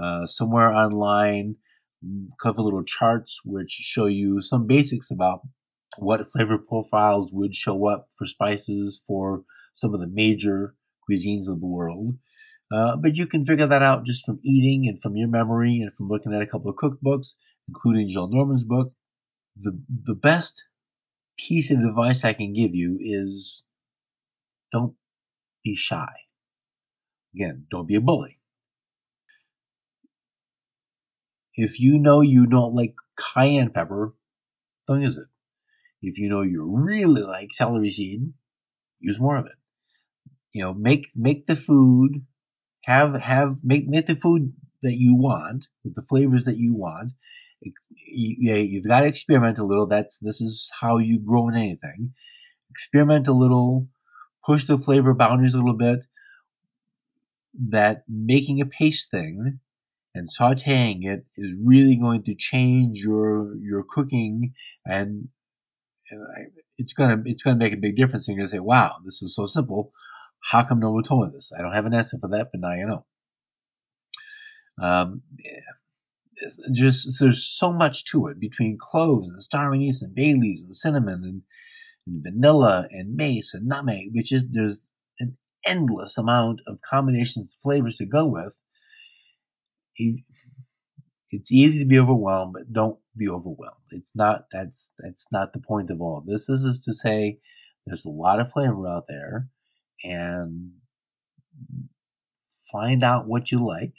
uh, 0.00 0.26
somewhere 0.26 0.72
online 0.72 1.56
a 2.04 2.42
couple 2.42 2.64
little 2.64 2.84
charts 2.84 3.40
which 3.44 3.70
show 3.70 4.06
you 4.06 4.40
some 4.40 4.66
basics 4.66 5.10
about 5.10 5.40
what 5.96 6.30
flavor 6.30 6.58
profiles 6.58 7.32
would 7.32 7.54
show 7.54 7.88
up 7.88 8.08
for 8.16 8.26
spices 8.26 9.02
for 9.06 9.44
some 9.72 9.94
of 9.94 10.00
the 10.00 10.06
major 10.06 10.74
cuisines 11.08 11.48
of 11.48 11.60
the 11.60 11.66
world. 11.66 12.16
Uh, 12.70 12.96
but 12.96 13.16
you 13.16 13.26
can 13.26 13.46
figure 13.46 13.66
that 13.66 13.82
out 13.82 14.04
just 14.04 14.26
from 14.26 14.40
eating 14.42 14.88
and 14.88 15.00
from 15.00 15.16
your 15.16 15.28
memory 15.28 15.80
and 15.80 15.92
from 15.92 16.08
looking 16.08 16.34
at 16.34 16.42
a 16.42 16.46
couple 16.46 16.70
of 16.70 16.76
cookbooks, 16.76 17.38
including 17.66 18.08
Jill 18.08 18.28
Norman's 18.28 18.64
book. 18.64 18.92
The, 19.60 19.78
the 20.04 20.14
best 20.14 20.64
piece 21.38 21.70
of 21.70 21.80
advice 21.80 22.24
I 22.24 22.34
can 22.34 22.52
give 22.52 22.74
you 22.74 22.98
is 23.00 23.64
don't 24.70 24.94
be 25.64 25.74
shy. 25.74 26.12
Again, 27.34 27.66
don't 27.70 27.86
be 27.86 27.94
a 27.94 28.00
bully. 28.00 28.38
If 31.54 31.80
you 31.80 31.98
know 31.98 32.20
you 32.20 32.46
don't 32.46 32.74
like 32.74 32.94
cayenne 33.16 33.70
pepper, 33.70 34.14
don't 34.86 35.02
use 35.02 35.18
it. 35.18 35.26
If 36.02 36.18
you 36.18 36.28
know 36.28 36.42
you 36.42 36.64
really 36.64 37.22
like 37.22 37.52
celery 37.52 37.90
seed, 37.90 38.32
use 39.00 39.18
more 39.18 39.36
of 39.36 39.46
it. 39.46 39.52
You 40.52 40.62
know, 40.64 40.74
make 40.74 41.08
make 41.16 41.46
the 41.46 41.56
food 41.56 42.24
have 42.88 43.20
have 43.20 43.58
make 43.62 43.86
make 43.86 44.06
the 44.06 44.16
food 44.16 44.54
that 44.82 44.96
you 44.96 45.14
want 45.14 45.68
with 45.84 45.94
the 45.94 46.06
flavors 46.08 46.46
that 46.46 46.56
you 46.56 46.74
want. 46.74 47.12
You, 47.60 48.54
you've 48.54 48.88
got 48.88 49.00
to 49.00 49.06
experiment 49.06 49.58
a 49.58 49.64
little. 49.64 49.86
That's 49.86 50.18
this 50.18 50.40
is 50.40 50.70
how 50.80 50.96
you 50.96 51.20
grow 51.20 51.48
in 51.48 51.54
anything. 51.54 52.14
Experiment 52.70 53.28
a 53.28 53.34
little, 53.34 53.88
push 54.46 54.64
the 54.64 54.78
flavor 54.78 55.12
boundaries 55.12 55.54
a 55.54 55.58
little 55.58 55.76
bit. 55.76 56.00
That 57.70 58.04
making 58.08 58.62
a 58.62 58.66
paste 58.66 59.10
thing 59.10 59.60
and 60.14 60.26
sautéing 60.26 61.04
it 61.04 61.26
is 61.36 61.52
really 61.62 61.96
going 61.96 62.22
to 62.24 62.34
change 62.34 63.00
your 63.00 63.54
your 63.58 63.84
cooking 63.86 64.54
and 64.86 65.28
it's 66.78 66.94
gonna 66.94 67.22
it's 67.26 67.42
gonna 67.42 67.56
make 67.56 67.74
a 67.74 67.76
big 67.76 67.96
difference. 67.96 68.28
And 68.28 68.36
you're 68.36 68.46
gonna 68.46 68.56
say, 68.56 68.60
"Wow, 68.60 68.98
this 69.04 69.22
is 69.22 69.34
so 69.34 69.46
simple. 69.46 69.92
How 70.48 70.64
come 70.64 70.80
no 70.80 70.92
one 70.92 71.04
told 71.04 71.26
me 71.26 71.32
this?" 71.34 71.52
I 71.52 71.60
don't 71.62 71.74
have 71.74 71.86
an 71.86 71.94
answer 71.94 72.18
for 72.18 72.28
that, 72.28 72.48
but 72.52 72.60
now 72.60 72.72
you 72.72 72.86
know. 72.86 73.04
Um, 74.80 75.22
just 76.72 77.20
there's 77.20 77.44
so 77.44 77.72
much 77.72 78.04
to 78.06 78.28
it 78.28 78.38
between 78.38 78.78
cloves 78.78 79.28
and 79.28 79.42
star 79.42 79.72
anise 79.74 80.02
and 80.02 80.14
bay 80.14 80.34
leaves 80.34 80.62
and 80.62 80.74
cinnamon 80.74 81.24
and, 81.24 81.42
and 82.06 82.22
vanilla 82.22 82.86
and 82.90 83.16
mace 83.16 83.54
and 83.54 83.66
nutmeg, 83.66 84.14
which 84.14 84.32
is 84.32 84.44
there's 84.48 84.86
an 85.18 85.36
endless 85.64 86.16
amount 86.16 86.62
of 86.66 86.80
combinations 86.80 87.56
of 87.56 87.62
flavors 87.62 87.96
to 87.96 88.06
go 88.06 88.26
with. 88.26 88.62
It's 91.30 91.52
easy 91.52 91.80
to 91.80 91.88
be 91.88 91.98
overwhelmed, 91.98 92.54
but 92.54 92.72
don't 92.72 92.98
be 93.16 93.28
overwhelmed. 93.28 93.88
It's 93.90 94.14
not 94.16 94.46
that's 94.52 94.92
that's 94.98 95.26
not 95.32 95.52
the 95.52 95.60
point 95.60 95.90
of 95.90 96.00
all 96.00 96.22
this. 96.24 96.46
This 96.46 96.62
is 96.62 96.84
to 96.84 96.92
say 96.92 97.40
there's 97.84 98.06
a 98.06 98.10
lot 98.10 98.40
of 98.40 98.52
flavor 98.52 98.86
out 98.86 99.06
there, 99.08 99.48
and 100.04 100.72
find 102.72 103.02
out 103.02 103.26
what 103.26 103.50
you 103.50 103.66
like 103.66 103.94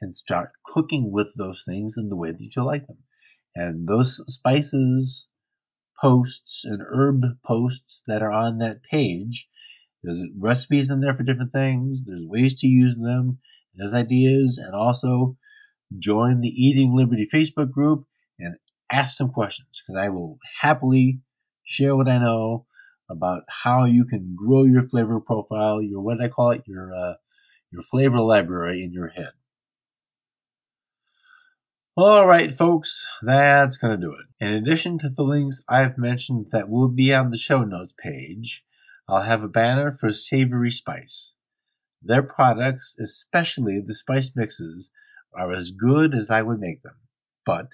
and 0.00 0.14
start 0.14 0.50
cooking 0.64 1.10
with 1.12 1.32
those 1.36 1.64
things 1.66 1.96
in 1.98 2.08
the 2.08 2.16
way 2.16 2.32
that 2.32 2.56
you 2.56 2.64
like 2.64 2.86
them. 2.86 2.98
And 3.54 3.86
those 3.86 4.22
spices 4.32 5.28
posts 6.00 6.64
and 6.64 6.80
herb 6.80 7.22
posts 7.44 8.02
that 8.06 8.22
are 8.22 8.32
on 8.32 8.58
that 8.58 8.82
page, 8.82 9.48
there's 10.02 10.24
recipes 10.38 10.90
in 10.90 11.00
there 11.00 11.14
for 11.14 11.22
different 11.22 11.52
things. 11.52 12.04
There's 12.04 12.24
ways 12.24 12.60
to 12.60 12.66
use 12.66 12.98
them. 12.98 13.38
There's 13.74 13.94
ideas 13.94 14.58
and 14.58 14.74
also 14.74 15.36
join 15.98 16.40
the 16.40 16.48
Eating 16.48 16.94
Liberty 16.94 17.28
Facebook 17.32 17.70
group 17.70 18.06
and 18.38 18.56
ask 18.90 19.16
some 19.16 19.30
questions 19.30 19.82
because 19.82 19.96
I 20.02 20.08
will 20.08 20.38
happily 20.60 21.20
share 21.64 21.94
what 21.94 22.08
I 22.08 22.18
know 22.18 22.66
about 23.10 23.42
how 23.48 23.84
you 23.84 24.04
can 24.04 24.36
grow 24.36 24.64
your 24.64 24.88
flavor 24.88 25.20
profile, 25.20 25.82
your 25.82 26.00
what 26.00 26.22
I 26.22 26.28
call 26.28 26.52
it, 26.52 26.62
your 26.66 26.94
uh, 26.94 27.14
your 27.72 27.82
flavor 27.82 28.20
library 28.20 28.82
in 28.82 28.92
your 28.92 29.08
head. 29.08 29.32
All 31.96 32.26
right, 32.26 32.54
folks, 32.54 33.06
that's 33.20 33.76
going 33.76 34.00
to 34.00 34.06
do 34.06 34.14
it. 34.14 34.46
In 34.46 34.54
addition 34.54 34.98
to 34.98 35.10
the 35.10 35.24
links 35.24 35.62
I've 35.68 35.98
mentioned 35.98 36.46
that 36.52 36.70
will 36.70 36.88
be 36.88 37.12
on 37.12 37.30
the 37.30 37.36
show 37.36 37.64
notes 37.64 37.92
page, 37.92 38.64
I'll 39.08 39.22
have 39.22 39.42
a 39.42 39.48
banner 39.48 39.96
for 39.98 40.10
Savory 40.10 40.70
Spice. 40.70 41.34
Their 42.02 42.22
products, 42.22 42.96
especially 42.98 43.80
the 43.80 43.92
spice 43.92 44.34
mixes, 44.34 44.90
are 45.34 45.52
as 45.52 45.72
good 45.72 46.14
as 46.14 46.30
I 46.30 46.40
would 46.40 46.60
make 46.60 46.82
them, 46.82 46.96
but 47.44 47.72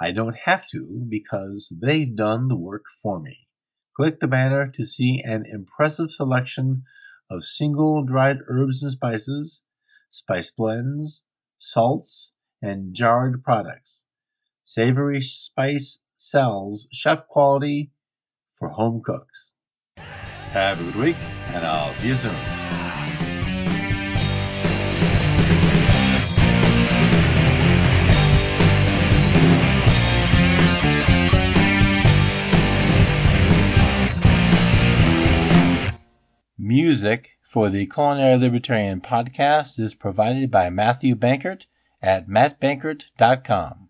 I 0.00 0.10
don't 0.10 0.36
have 0.36 0.66
to 0.68 1.06
because 1.08 1.72
they've 1.80 2.16
done 2.16 2.48
the 2.48 2.56
work 2.56 2.86
for 3.02 3.20
me. 3.20 3.43
Click 3.96 4.18
the 4.18 4.26
banner 4.26 4.68
to 4.72 4.84
see 4.84 5.22
an 5.24 5.44
impressive 5.46 6.10
selection 6.10 6.82
of 7.30 7.44
single 7.44 8.02
dried 8.04 8.38
herbs 8.48 8.82
and 8.82 8.90
spices, 8.90 9.62
spice 10.08 10.50
blends, 10.50 11.22
salts, 11.58 12.32
and 12.60 12.94
jarred 12.94 13.44
products. 13.44 14.02
Savory 14.64 15.20
Spice 15.20 16.00
sells 16.16 16.88
chef 16.90 17.28
quality 17.28 17.92
for 18.56 18.68
home 18.68 19.02
cooks. 19.04 19.54
Have 19.96 20.80
a 20.80 20.84
good 20.84 20.96
week, 20.96 21.16
and 21.48 21.64
I'll 21.64 21.94
see 21.94 22.08
you 22.08 22.14
soon. 22.14 22.53
Music 36.94 37.36
for 37.42 37.70
the 37.70 37.86
Culinary 37.86 38.36
Libertarian 38.36 39.00
podcast 39.00 39.80
is 39.80 39.96
provided 39.96 40.48
by 40.48 40.70
Matthew 40.70 41.16
Bankert 41.16 41.66
at 42.00 42.28
mattbankert.com. 42.28 43.88